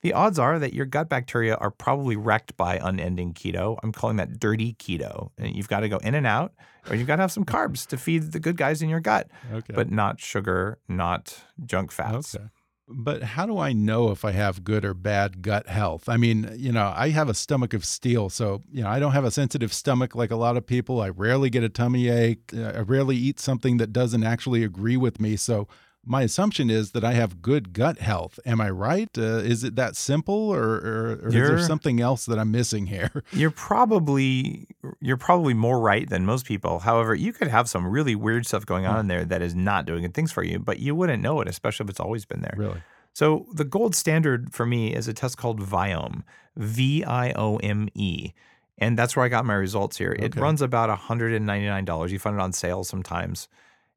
[0.00, 3.78] the odds are that your gut bacteria are probably wrecked by unending keto.
[3.82, 5.30] I'm calling that dirty keto.
[5.38, 6.52] And you've got to go in and out,
[6.88, 9.28] or you've got to have some carbs to feed the good guys in your gut,
[9.52, 9.74] okay.
[9.74, 12.34] but not sugar, not junk fats.
[12.34, 12.44] Okay.
[12.88, 16.08] But how do I know if I have good or bad gut health?
[16.08, 19.10] I mean, you know, I have a stomach of steel, so you know, I don't
[19.10, 21.00] have a sensitive stomach like a lot of people.
[21.00, 22.52] I rarely get a tummy ache.
[22.56, 25.34] Uh, I rarely eat something that doesn't actually agree with me.
[25.34, 25.66] So
[26.06, 28.38] my assumption is that I have good gut health.
[28.46, 29.10] Am I right?
[29.18, 32.86] Uh, is it that simple, or, or, or is there something else that I'm missing
[32.86, 33.24] here?
[33.32, 34.68] You're probably
[35.00, 36.78] you're probably more right than most people.
[36.78, 39.84] However, you could have some really weird stuff going on in there that is not
[39.84, 42.42] doing good things for you, but you wouldn't know it, especially if it's always been
[42.42, 42.54] there.
[42.56, 42.82] Really.
[43.12, 46.22] So the gold standard for me is a test called Viome,
[46.56, 48.32] V I O M E.
[48.78, 50.12] And that's where I got my results here.
[50.12, 50.26] Okay.
[50.26, 52.10] It runs about $199.
[52.10, 53.48] You find it on sale sometimes.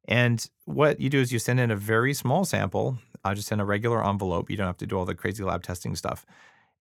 [0.09, 3.59] And what you do is you send in a very small sample, uh, just in
[3.59, 4.49] a regular envelope.
[4.49, 6.25] You don't have to do all the crazy lab testing stuff.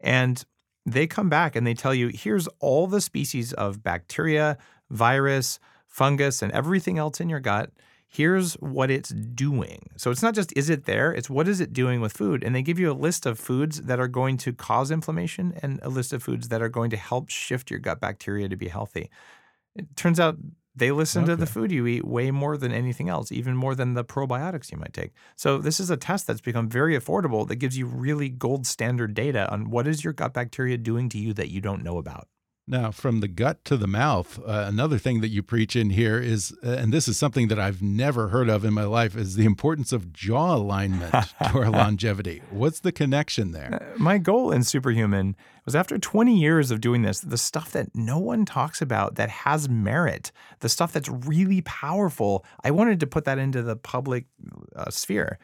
[0.00, 0.42] And
[0.86, 4.56] they come back and they tell you here's all the species of bacteria,
[4.88, 7.70] virus, fungus, and everything else in your gut.
[8.06, 9.90] Here's what it's doing.
[9.96, 12.42] So it's not just is it there, it's what is it doing with food.
[12.42, 15.80] And they give you a list of foods that are going to cause inflammation and
[15.82, 18.68] a list of foods that are going to help shift your gut bacteria to be
[18.68, 19.10] healthy.
[19.76, 20.38] It turns out
[20.78, 21.32] they listen okay.
[21.32, 24.70] to the food you eat way more than anything else, even more than the probiotics
[24.70, 25.12] you might take.
[25.36, 29.14] So this is a test that's become very affordable that gives you really gold standard
[29.14, 32.28] data on what is your gut bacteria doing to you that you don't know about.
[32.70, 36.20] Now, from the gut to the mouth, uh, another thing that you preach in here
[36.20, 39.36] is, uh, and this is something that I've never heard of in my life, is
[39.36, 42.42] the importance of jaw alignment to our longevity.
[42.50, 43.72] What's the connection there?
[43.72, 47.94] Uh, my goal in Superhuman was after 20 years of doing this, the stuff that
[47.94, 53.06] no one talks about that has merit, the stuff that's really powerful, I wanted to
[53.06, 54.26] put that into the public
[54.76, 55.38] uh, sphere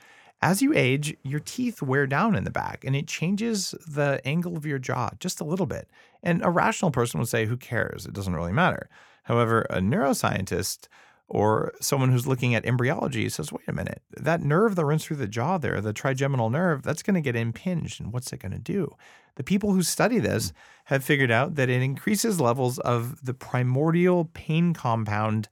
[0.44, 4.58] as you age, your teeth wear down in the back and it changes the angle
[4.58, 5.88] of your jaw just a little bit.
[6.24, 8.06] And a rational person would say, who cares?
[8.06, 8.88] It doesn't really matter.
[9.22, 10.88] However, a neuroscientist
[11.28, 15.18] or someone who's looking at embryology says, wait a minute, that nerve that runs through
[15.18, 18.00] the jaw there, the trigeminal nerve, that's going to get impinged.
[18.00, 18.90] And what's it going to do?
[19.37, 20.52] The people who study this
[20.87, 25.48] have figured out that it increases levels of the primordial pain compound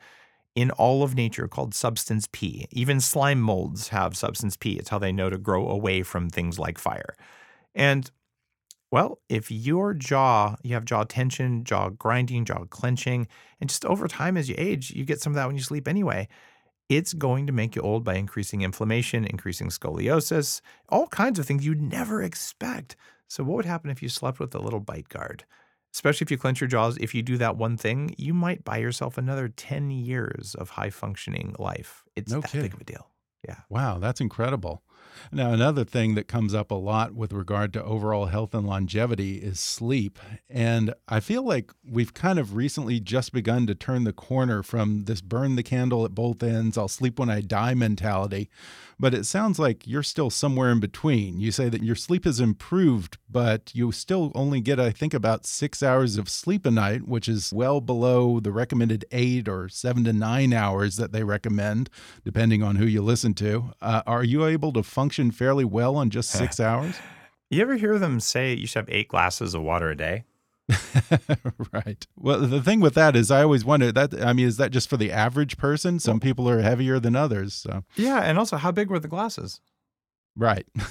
[0.54, 2.66] in all of nature called substance P.
[2.70, 4.72] Even slime molds have substance P.
[4.72, 7.16] It's how they know to grow away from things like fire.
[7.74, 8.10] And
[8.92, 13.26] well, if your jaw, you have jaw tension, jaw grinding, jaw clenching,
[13.60, 15.88] and just over time as you age, you get some of that when you sleep
[15.88, 16.28] anyway.
[16.88, 21.64] It's going to make you old by increasing inflammation, increasing scoliosis, all kinds of things
[21.64, 22.96] you'd never expect.
[23.28, 25.44] So, what would happen if you slept with a little bite guard?
[25.94, 28.78] especially if you clench your jaws, if you do that one thing, you might buy
[28.78, 32.02] yourself another 10 years of high functioning life.
[32.16, 32.62] It's no that kidding.
[32.62, 33.10] big of a deal.
[33.46, 33.60] Yeah.
[33.68, 34.82] Wow, that's incredible.
[35.30, 39.36] Now, another thing that comes up a lot with regard to overall health and longevity
[39.36, 40.18] is sleep.
[40.48, 45.04] And I feel like we've kind of recently just begun to turn the corner from
[45.04, 48.50] this burn the candle at both ends, I'll sleep when I die mentality.
[48.98, 51.40] But it sounds like you're still somewhere in between.
[51.40, 55.44] You say that your sleep has improved, but you still only get, I think, about
[55.44, 60.04] six hours of sleep a night, which is well below the recommended eight or seven
[60.04, 61.90] to nine hours that they recommend,
[62.24, 63.72] depending on who you listen to.
[63.80, 66.94] Uh, are you able to function fairly well on just six hours?
[67.50, 70.24] You ever hear them say you should have eight glasses of water a day?
[71.72, 72.06] right.
[72.16, 74.24] Well, the thing with that is, I always wonder that.
[74.24, 75.98] I mean, is that just for the average person?
[75.98, 77.52] Some people are heavier than others.
[77.52, 77.82] So.
[77.96, 79.60] Yeah, and also, how big were the glasses?
[80.36, 80.64] Right.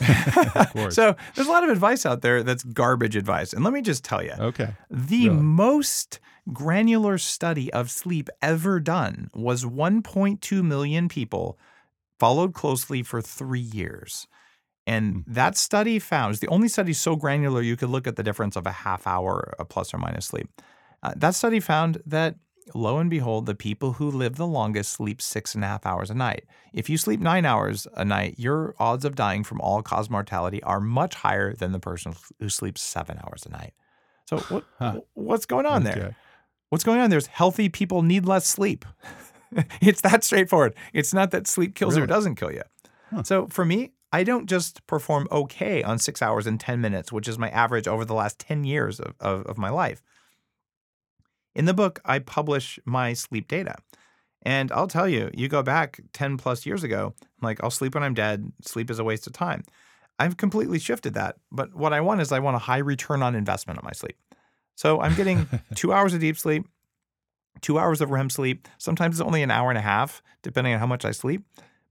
[0.90, 3.54] so there's a lot of advice out there that's garbage advice.
[3.54, 4.34] And let me just tell you.
[4.38, 4.76] Okay.
[4.92, 5.42] The really?
[5.42, 6.20] most
[6.52, 11.58] granular study of sleep ever done was 1.2 million people
[12.22, 14.28] followed closely for three years.
[14.86, 18.22] And that study found, it's the only study so granular you could look at the
[18.24, 20.48] difference of a half hour a plus or minus sleep.
[21.02, 22.36] Uh, that study found that
[22.76, 26.12] lo and behold, the people who live the longest sleep six and a half hours
[26.12, 26.44] a night.
[26.74, 30.62] If you sleep nine hours a night, your odds of dying from all cause mortality
[30.62, 33.74] are much higher than the person who sleeps seven hours a night.
[34.30, 35.00] So what, Huh.
[35.16, 36.00] what's going on Okay.
[36.00, 36.16] there?
[36.70, 38.86] What's going on there is healthy people need less sleep.
[39.82, 40.76] it's that straightforward.
[40.94, 42.64] It's not that sleep kills you or doesn't kill you.
[43.24, 47.28] So for me, I don't just perform okay on six hours and 10 minutes, which
[47.28, 50.02] is my average over the last 10 years of, of, of my life.
[51.56, 53.76] In the book, I publish my sleep data.
[54.44, 57.94] And I'll tell you, you go back 10 plus years ago, I'm like, I'll sleep
[57.94, 58.52] when I'm dead.
[58.62, 59.64] Sleep is a waste of time.
[60.18, 61.36] I've completely shifted that.
[61.52, 64.18] But what I want is I want a high return on investment on my sleep.
[64.76, 66.66] So I'm getting two hours of deep sleep,
[67.62, 68.68] two hours of REM sleep.
[68.78, 71.44] Sometimes it's only an hour and a half, depending on how much I sleep.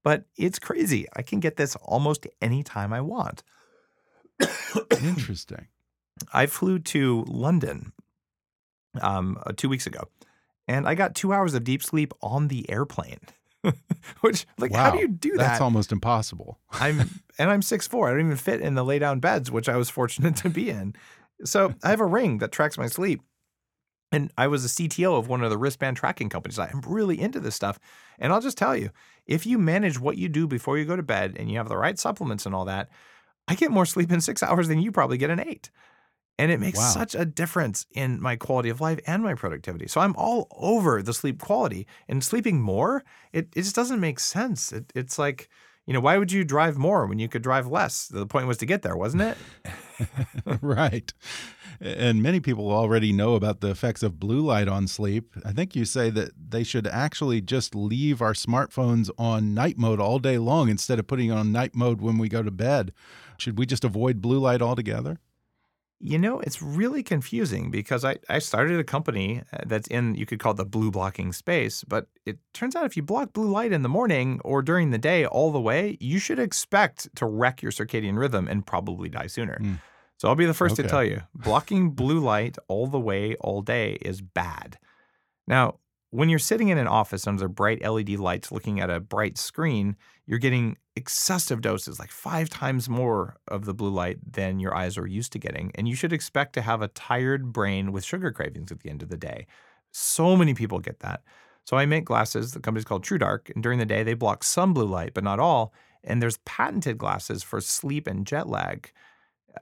[0.03, 1.07] But it's crazy.
[1.15, 3.43] I can get this almost any time I want.
[5.03, 5.67] Interesting.
[6.33, 7.93] I flew to London
[9.01, 10.05] um, uh, two weeks ago,
[10.69, 13.21] and I got two hours of deep sleep on the airplane.
[14.21, 15.39] Which, like, how do you do that?
[15.39, 16.59] That's almost impossible.
[16.73, 17.01] I'm
[17.39, 18.09] and I'm six four.
[18.09, 20.71] I don't even fit in the lay down beds, which I was fortunate to be
[20.71, 20.95] in.
[21.45, 23.23] So I have a ring that tracks my sleep.
[24.13, 26.59] And I was a CTO of one of the wristband tracking companies.
[26.59, 27.79] I'm really into this stuff.
[28.19, 28.91] And I'll just tell you,
[29.27, 31.77] if you manage what you do before you go to bed and you have the
[31.77, 32.91] right supplements and all that,
[33.49, 35.71] I get more sleep in six hours than you probably get in eight.
[36.39, 36.83] And it makes Wow.
[36.83, 39.89] such a difference in my quality of life and my productivity.
[39.89, 43.05] So I'm all over the sleep quality and sleeping more.
[43.33, 44.73] It, it just doesn't make sense.
[44.73, 45.51] It, it's like,
[45.91, 48.07] you know, why would you drive more when you could drive less?
[48.07, 49.37] The point was to get there, wasn't it?
[50.63, 51.13] right.
[51.81, 55.35] And many people already know about the effects of blue light on sleep.
[55.45, 59.99] I think you say that they should actually just leave our smartphones on night mode
[59.99, 62.93] all day long instead of putting on night mode when we go to bed.
[63.37, 65.19] Should we just avoid blue light altogether?
[66.03, 70.25] You know, it's really confusing because I, I started a company uh, that's in, you
[70.25, 73.51] could call it the blue blocking space, but it turns out if you block blue
[73.51, 77.27] light in the morning or during the day all the way, you should expect to
[77.27, 79.59] wreck your circadian rhythm and probably die sooner.
[79.61, 79.79] Mm.
[80.17, 83.63] So I'll be the first to tell you blocking blue light all the way, all
[83.63, 84.79] day is bad.
[85.47, 85.81] Now,
[86.11, 89.97] when you're sitting in an office under bright LED lights looking at a bright screen,
[90.31, 94.97] you're getting excessive doses, like five times more of the blue light than your eyes
[94.97, 95.73] are used to getting.
[95.75, 99.03] And you should expect to have a tired brain with sugar cravings at the end
[99.03, 99.49] of the day.
[99.91, 101.25] So many people get that.
[101.65, 102.53] So I make glasses.
[102.53, 103.51] The company's called TrueDark.
[103.53, 105.75] And during the day, they block some blue light, but not all.
[106.05, 108.93] And there's patented glasses for sleep and jet lag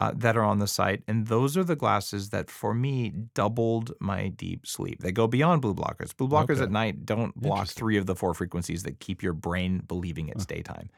[0.00, 1.02] uh, that are on the site.
[1.08, 5.00] And those are the glasses that, for me, doubled my deep sleep.
[5.00, 6.16] They go beyond blue blockers.
[6.16, 6.62] Blue blockers Okay.
[6.64, 10.46] at night don't block three of the four frequencies that keep your brain believing it's
[10.46, 10.90] daytime.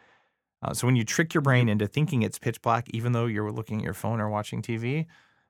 [0.63, 3.51] Uh, so when you trick your brain into thinking it's pitch black, even though you're
[3.53, 5.07] looking at your phone or watching TV,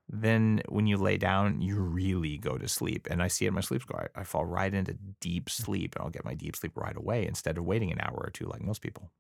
[0.09, 3.07] then when you lay down, you really go to sleep.
[3.11, 4.09] And I see it in my sleep score.
[4.17, 7.27] I, I fall right into deep sleep, and I'll get my deep sleep right away
[7.27, 9.11] instead of waiting an hour or two like most people.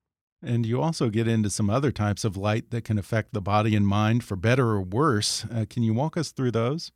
[0.42, 3.76] And you also get into some other types of light that can affect the body
[3.76, 5.44] and mind for better or worse.
[5.44, 6.92] Uh, can you walk us through those?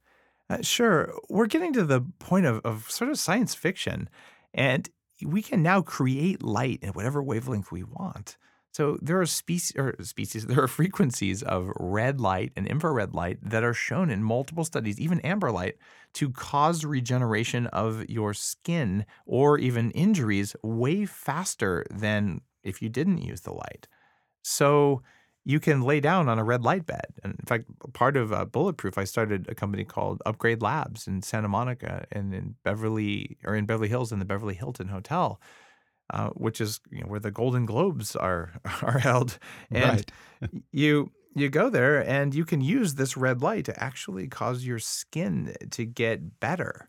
[0.48, 1.12] Uh, sure.
[1.28, 4.08] We're getting to the point of, of sort of science fiction,
[4.52, 4.88] and
[5.22, 8.36] we can now create light in whatever wavelength we want.
[8.72, 13.38] So there are species or species, there are frequencies of red light and infrared light
[13.42, 15.76] that are shown in multiple studies, even amber light,
[16.14, 23.18] to cause regeneration of your skin or even injuries way faster than if you didn't
[23.18, 23.88] use the light.
[24.42, 25.02] So
[25.44, 27.06] you can lay down on a red light bed.
[27.22, 31.22] And in fact, part of uh, Bulletproof, I started a company called Upgrade Labs in
[31.22, 35.40] Santa Monica and in Beverly or in Beverly Hills in the Beverly Hilton Hotel,
[36.10, 39.38] uh, which is you know, where the Golden Globes are are held.
[39.70, 40.10] And Right.
[40.72, 44.78] you you go there and you can use this red light to actually cause your
[44.78, 46.88] skin to get better.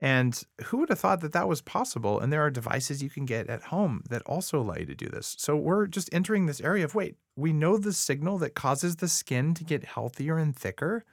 [0.00, 2.20] And who would have thought that that was possible?
[2.20, 5.08] And there are devices you can get at home that also allow you to do
[5.08, 5.34] this.
[5.38, 9.08] So we're just entering this area of wait, we know the signal that causes the
[9.08, 11.04] skin to get healthier and thicker.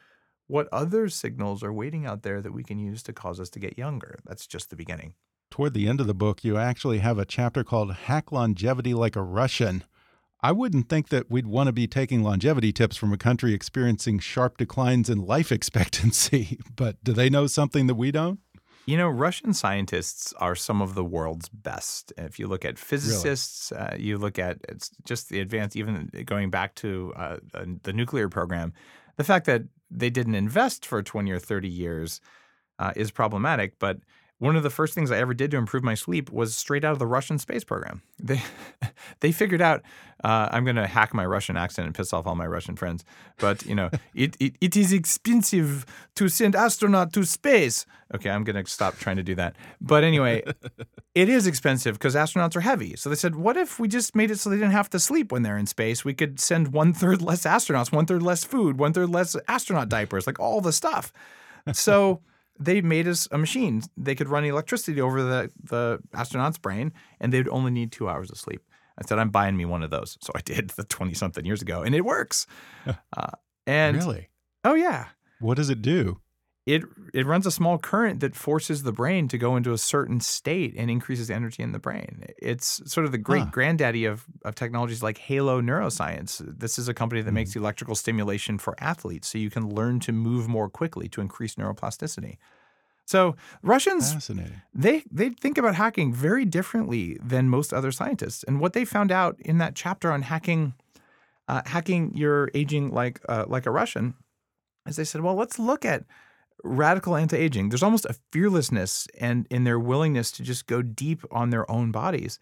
[0.47, 3.59] What other signals are waiting out there that we can use to cause us to
[3.59, 4.19] get younger?
[4.25, 5.13] That's just the beginning.
[5.49, 9.15] Toward the end of the book, you actually have a chapter called Hack Longevity Like
[9.15, 9.85] a Russian.
[10.41, 14.19] I wouldn't think that we'd want to be taking longevity tips from a country experiencing
[14.19, 18.39] sharp declines in life expectancy, but do they know something that we don't?
[18.85, 22.11] You know, Russian scientists are some of the world's best.
[22.17, 26.49] If you look at physicists, uh, you look at it's just the advanced, even going
[26.49, 28.73] back to uh, uh, the nuclear program,
[29.15, 32.19] the fact that they didn't invest for 20 or 30 years
[32.79, 33.79] uh, is problematic.
[33.79, 33.99] But
[34.43, 36.91] one of the first things I ever did to improve my sleep was straight out
[36.91, 38.01] of the Russian space program.
[38.19, 38.41] They,
[39.19, 39.81] they figured out.
[40.23, 43.03] Uh, I'm going to hack my Russian accent and piss off all my Russian friends,
[43.37, 45.85] but you know, it, it it is expensive
[46.15, 47.85] to send astronaut to space.
[48.15, 49.55] Okay, I'm going to stop trying to do that.
[49.81, 50.43] But anyway,
[51.15, 52.95] it is expensive because astronauts are heavy.
[52.95, 55.31] So they said, what if we just made it so they didn't have to sleep
[55.31, 56.05] when they're in space?
[56.05, 59.89] We could send one third less astronauts, one third less food, one third less astronaut
[59.89, 61.11] diapers, like all the stuff.
[61.73, 62.21] So
[62.59, 63.81] they made us a machine.
[63.97, 68.29] They could run electricity over the, the astronaut's brain, and they'd only need two hours
[68.31, 68.61] of sleep.
[68.97, 70.17] I said, I'm buying me one of those.
[70.21, 72.45] So I did the 20 something years ago, and it works.
[73.15, 73.31] Uh,
[73.65, 74.29] and really?
[74.63, 75.07] oh, yeah.
[75.39, 76.19] What does it do?
[76.65, 76.83] It,
[77.13, 80.73] it runs a small current that forces the brain to go into a certain state
[80.77, 82.23] and increases energy in the brain.
[82.37, 83.51] It's sort of the great Huh.
[83.51, 86.41] granddaddy of, of technologies like Halo Neuroscience.
[86.59, 87.35] This is a company that Mm-hmm.
[87.35, 91.55] makes electrical stimulation for athletes so you can learn to move more quickly to increase
[91.55, 92.37] neuroplasticity.
[93.05, 94.15] So Russians
[94.73, 98.43] they they think about hacking very differently than most other scientists.
[98.45, 100.73] And what they found out in that chapter on hacking,
[101.47, 104.15] uh, hacking your aging like uh, like a Russian,
[104.87, 106.05] is they said, well, let's look at
[106.63, 107.69] radical anti-aging.
[107.69, 111.91] There's almost a fearlessness and in their willingness to just go deep on their own
[111.91, 112.39] bodies.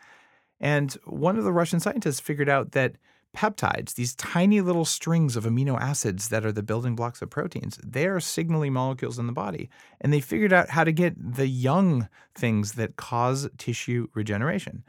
[0.60, 2.98] And one of the Russian scientists figured out that
[3.36, 7.80] peptides, these tiny little strings of amino acids that are the building blocks of proteins,
[7.84, 9.70] they are signaling molecules in the body.
[10.02, 14.84] And they figured out how to get the young things that cause tissue regeneration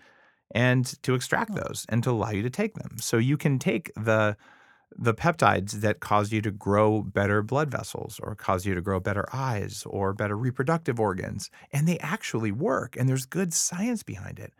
[0.55, 1.63] and to extract oh.
[1.63, 2.97] those and to allow you to take them.
[2.99, 4.37] So you can take the
[4.97, 9.01] the peptides that cause you to grow better blood vessels or cause you to grow
[9.01, 14.39] better eyes or better reproductive organs and they actually work and there's good science behind
[14.39, 14.53] it.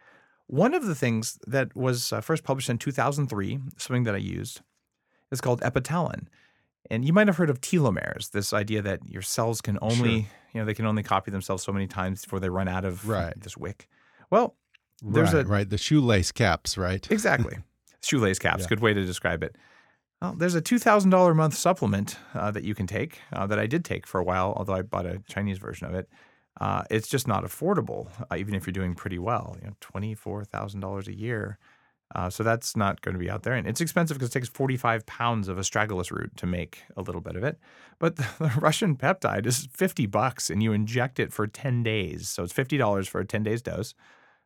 [0.47, 4.61] One of the things that was uh, first published in 2003, something that I used,
[5.31, 6.27] is called epitalin.
[6.91, 10.61] And you might have heard of telomeres, this idea that your cells can only, you
[10.61, 13.33] know, they can only copy themselves so many times before they run out of Right.
[13.41, 13.89] this wick.
[14.31, 14.57] Well,
[15.01, 15.69] there's right, a right.
[15.71, 17.07] The shoelace caps, right?
[17.11, 17.57] exactly
[18.03, 18.69] shoelace caps, Yeah.
[18.69, 19.57] good way to describe it.
[20.23, 23.45] Well, there's a two thousand dollar a month supplement uh, that you can take uh,
[23.49, 26.09] that I did take for a while, although I bought a Chinese version of it.
[26.61, 29.57] Uh, it's just not affordable, uh, even if you're doing pretty well.
[29.61, 31.59] You know, twenty four thousand dollars a year.
[32.15, 34.49] Uh, so that's not going to be out there, and it's expensive because it takes
[34.49, 37.59] forty five pounds of astragalus root to make a little bit of it.
[37.99, 42.29] But the, the Russian peptide is fifty bucks, and you inject it for ten days.
[42.29, 43.93] So it's fifty dollars for a ten days dose.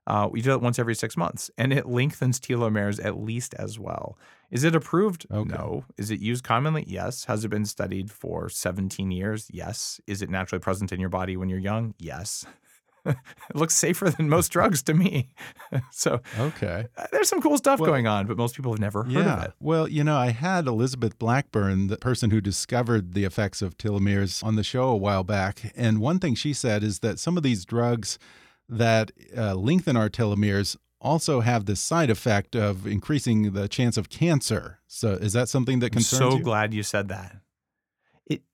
[0.06, 3.78] Uh, we do it once every six months, and it lengthens telomeres at least as
[3.78, 4.16] well.
[4.50, 5.26] Is it approved?
[5.32, 5.48] Okay.
[5.52, 5.84] No.
[5.98, 6.84] Is it used commonly?
[6.86, 7.24] Yes.
[7.24, 9.48] Has it been studied for 17 years?
[9.52, 10.00] Yes.
[10.06, 11.94] Is it naturally present in your body when you're young?
[11.98, 12.46] Yes.
[13.06, 13.16] it
[13.54, 15.30] looks safer than most drugs to me.
[15.90, 16.86] so Okay.
[16.96, 19.36] uh, there's some cool stuff Well- going on, but most people have never heard Yeah.
[19.38, 19.52] of it.
[19.60, 24.42] Well, you know, I had Elizabeth Blackburn, the person who discovered the effects of telomeres,
[24.44, 25.72] on the show a while back.
[25.76, 28.18] And one thing she said is that some of these drugs
[28.68, 34.08] that uh, lengthen our telomeres also have the side effect of increasing the chance of
[34.08, 34.80] cancer.
[34.86, 36.42] So, is that something that concerns I'm so you?
[36.44, 37.36] glad you said that.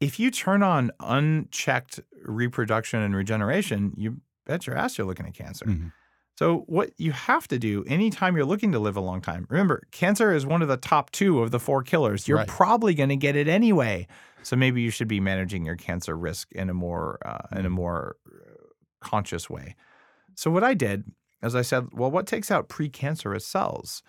[0.00, 5.32] If you turn on unchecked reproduction and regeneration, you bet your ass you're looking at
[5.34, 5.64] cancer.
[5.64, 5.92] Mhm.
[6.38, 9.82] So, what you have to do anytime you're looking to live a long time, remember,
[9.90, 12.28] cancer is one of the top two of the four killers.
[12.28, 12.48] You're Right.
[12.48, 14.06] probably going to get it anyway.
[14.42, 17.70] So maybe you should be managing your cancer risk in a more uh, in a
[17.70, 17.74] Mm.
[17.74, 18.64] more uh,
[19.00, 19.74] conscious way.
[20.34, 21.04] So what I did,
[21.42, 24.02] as I said, well, what takes out precancerous cells,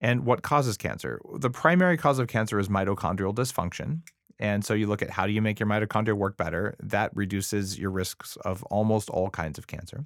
[0.00, 1.20] and what causes cancer?
[1.38, 4.02] The primary cause of cancer is mitochondrial dysfunction.
[4.38, 6.76] And so you look at how do you make your mitochondria work better?
[6.80, 10.04] That reduces your risks of almost all kinds of cancer.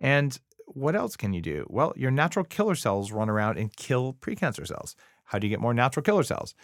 [0.00, 1.66] And what else can you do?
[1.68, 4.96] Well, your natural killer cells run around and kill precancer cells.
[5.24, 6.54] How do you get more natural killer cells?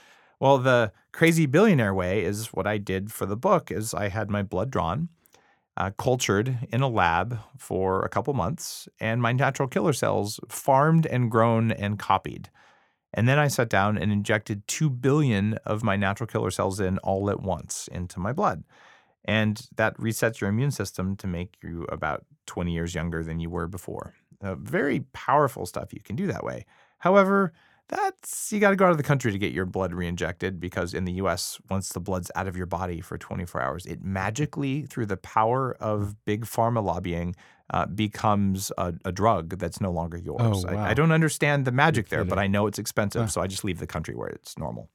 [0.40, 4.30] Well, the crazy billionaire way is what I did for the book is I had
[4.30, 5.08] my blood drawn,
[5.78, 11.06] uh, cultured in a lab for a couple months, and my natural killer cells farmed
[11.06, 12.50] and grown and copied.
[13.14, 16.98] And then I sat down and injected 2 billion of my natural killer cells in
[16.98, 18.64] all at once into my blood.
[19.24, 23.48] And that resets your immune system to make you about 20 years younger than you
[23.48, 24.14] were before.
[24.42, 26.66] Uh, very powerful stuff you can do that way.
[26.98, 27.52] However,
[27.88, 30.94] that's you got to go out of the country to get your blood reinjected because
[30.94, 34.82] in the US, once the blood's out of your body for 24 hours, it magically,
[34.82, 37.34] through the power of big pharma lobbying,
[37.70, 40.64] uh, becomes a, a drug that's no longer yours.
[40.64, 40.84] Oh, I, wow.
[40.84, 42.38] I don't understand the magic there, but.
[42.38, 43.28] I know it's expensive, Huh.
[43.28, 44.88] so I just leave the country where it's normal.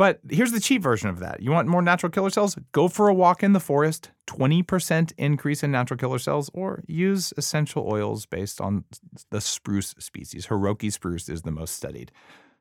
[0.00, 1.42] But here's the cheap version of that.
[1.42, 2.56] You want more natural killer cells?
[2.72, 7.34] Go for a walk in the forest, 20% increase in natural killer cells, or use
[7.36, 8.84] essential oils based on
[9.28, 10.46] the spruce species.
[10.46, 12.12] Hinoki spruce is the most studied.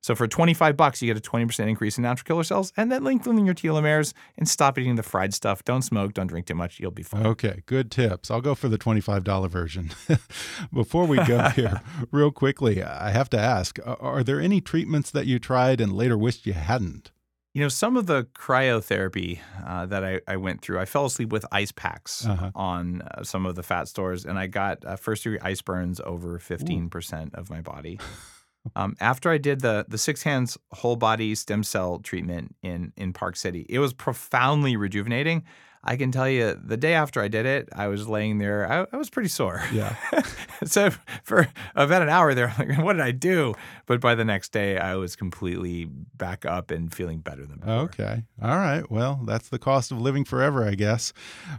[0.01, 3.05] So for 25 bucks, you get a 20% increase in natural killer cells and then
[3.05, 5.63] lengthening your telomeres and stop eating the fried stuff.
[5.63, 6.77] Don't smoke, don't drink too much.
[6.77, 7.25] You'll be fine.
[7.25, 8.29] Okay, good tips.
[8.29, 9.91] I'll go for the $25 version.
[10.73, 11.79] Before we go here,
[12.11, 16.17] real quickly, I have to ask are there any treatments that you tried and later
[16.17, 17.11] wished you hadn't?
[17.53, 21.31] You know, some of the cryotherapy uh, that I, I, went through, I fell asleep
[21.31, 22.51] with ice packs uh -huh.
[22.53, 25.99] on uh, some of the fat stores, and I got uh, first degree ice burns
[26.01, 27.41] over 15% Ooh.
[27.41, 27.99] of my body.
[28.75, 33.13] Um, after I did the the six hands whole body stem cell treatment in in
[33.13, 35.43] Park City, it was profoundly rejuvenating.
[35.83, 38.69] I can tell you the day after I did it, I was laying there.
[38.69, 39.63] I, I was pretty sore.
[39.73, 39.95] Yeah.
[40.65, 40.91] so
[41.23, 43.53] for about an hour there, I'm like, what did I do?
[43.85, 47.73] But by the next day, I was completely back up and feeling better than before.
[47.73, 48.23] Okay.
[48.41, 48.89] All right.
[48.91, 51.13] Well, that's the cost of living forever, I guess.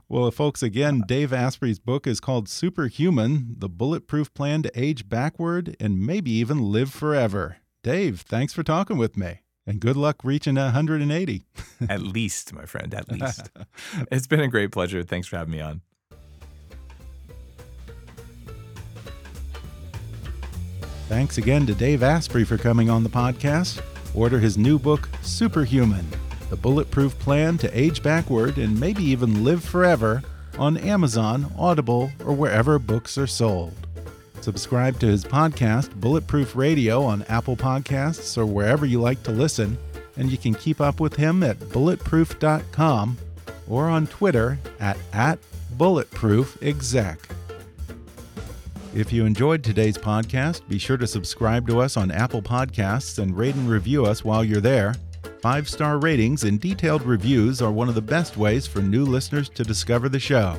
[0.08, 5.08] Well, uh, folks, again, Dave Asprey's book is called Superhuman The Bulletproof Plan to Age
[5.08, 7.56] Backward and Maybe Even Live Forever.
[7.82, 9.40] Dave, thanks for talking with me.
[9.66, 11.42] And good luck reaching 180.
[11.88, 13.50] at least, my friend, at least.
[14.11, 15.02] it's been a great pleasure.
[15.02, 15.82] Thanks for having me on.
[21.08, 23.82] Thanks again to Dave Asprey for coming on the podcast.
[24.14, 26.06] Order his new book, Superhuman
[26.50, 30.22] The Bulletproof Plan to Age Backward and Maybe Even Live Forever,
[30.58, 33.74] on Amazon, Audible, or wherever books are sold.
[34.41, 39.76] Subscribe to his podcast, Bulletproof Radio, on Apple Podcasts or wherever you like to listen,
[40.16, 43.18] and you can keep up with him at bulletproof.com
[43.68, 45.38] or on Twitter at, at
[45.76, 47.18] bulletproofexec.
[48.95, 53.36] If you enjoyed today's podcast, be sure to subscribe to us on Apple Podcasts and
[53.36, 54.95] rate and review us while you're there.
[55.43, 59.49] Five star ratings and detailed reviews are one of the best ways for new listeners
[59.51, 60.59] to discover the show.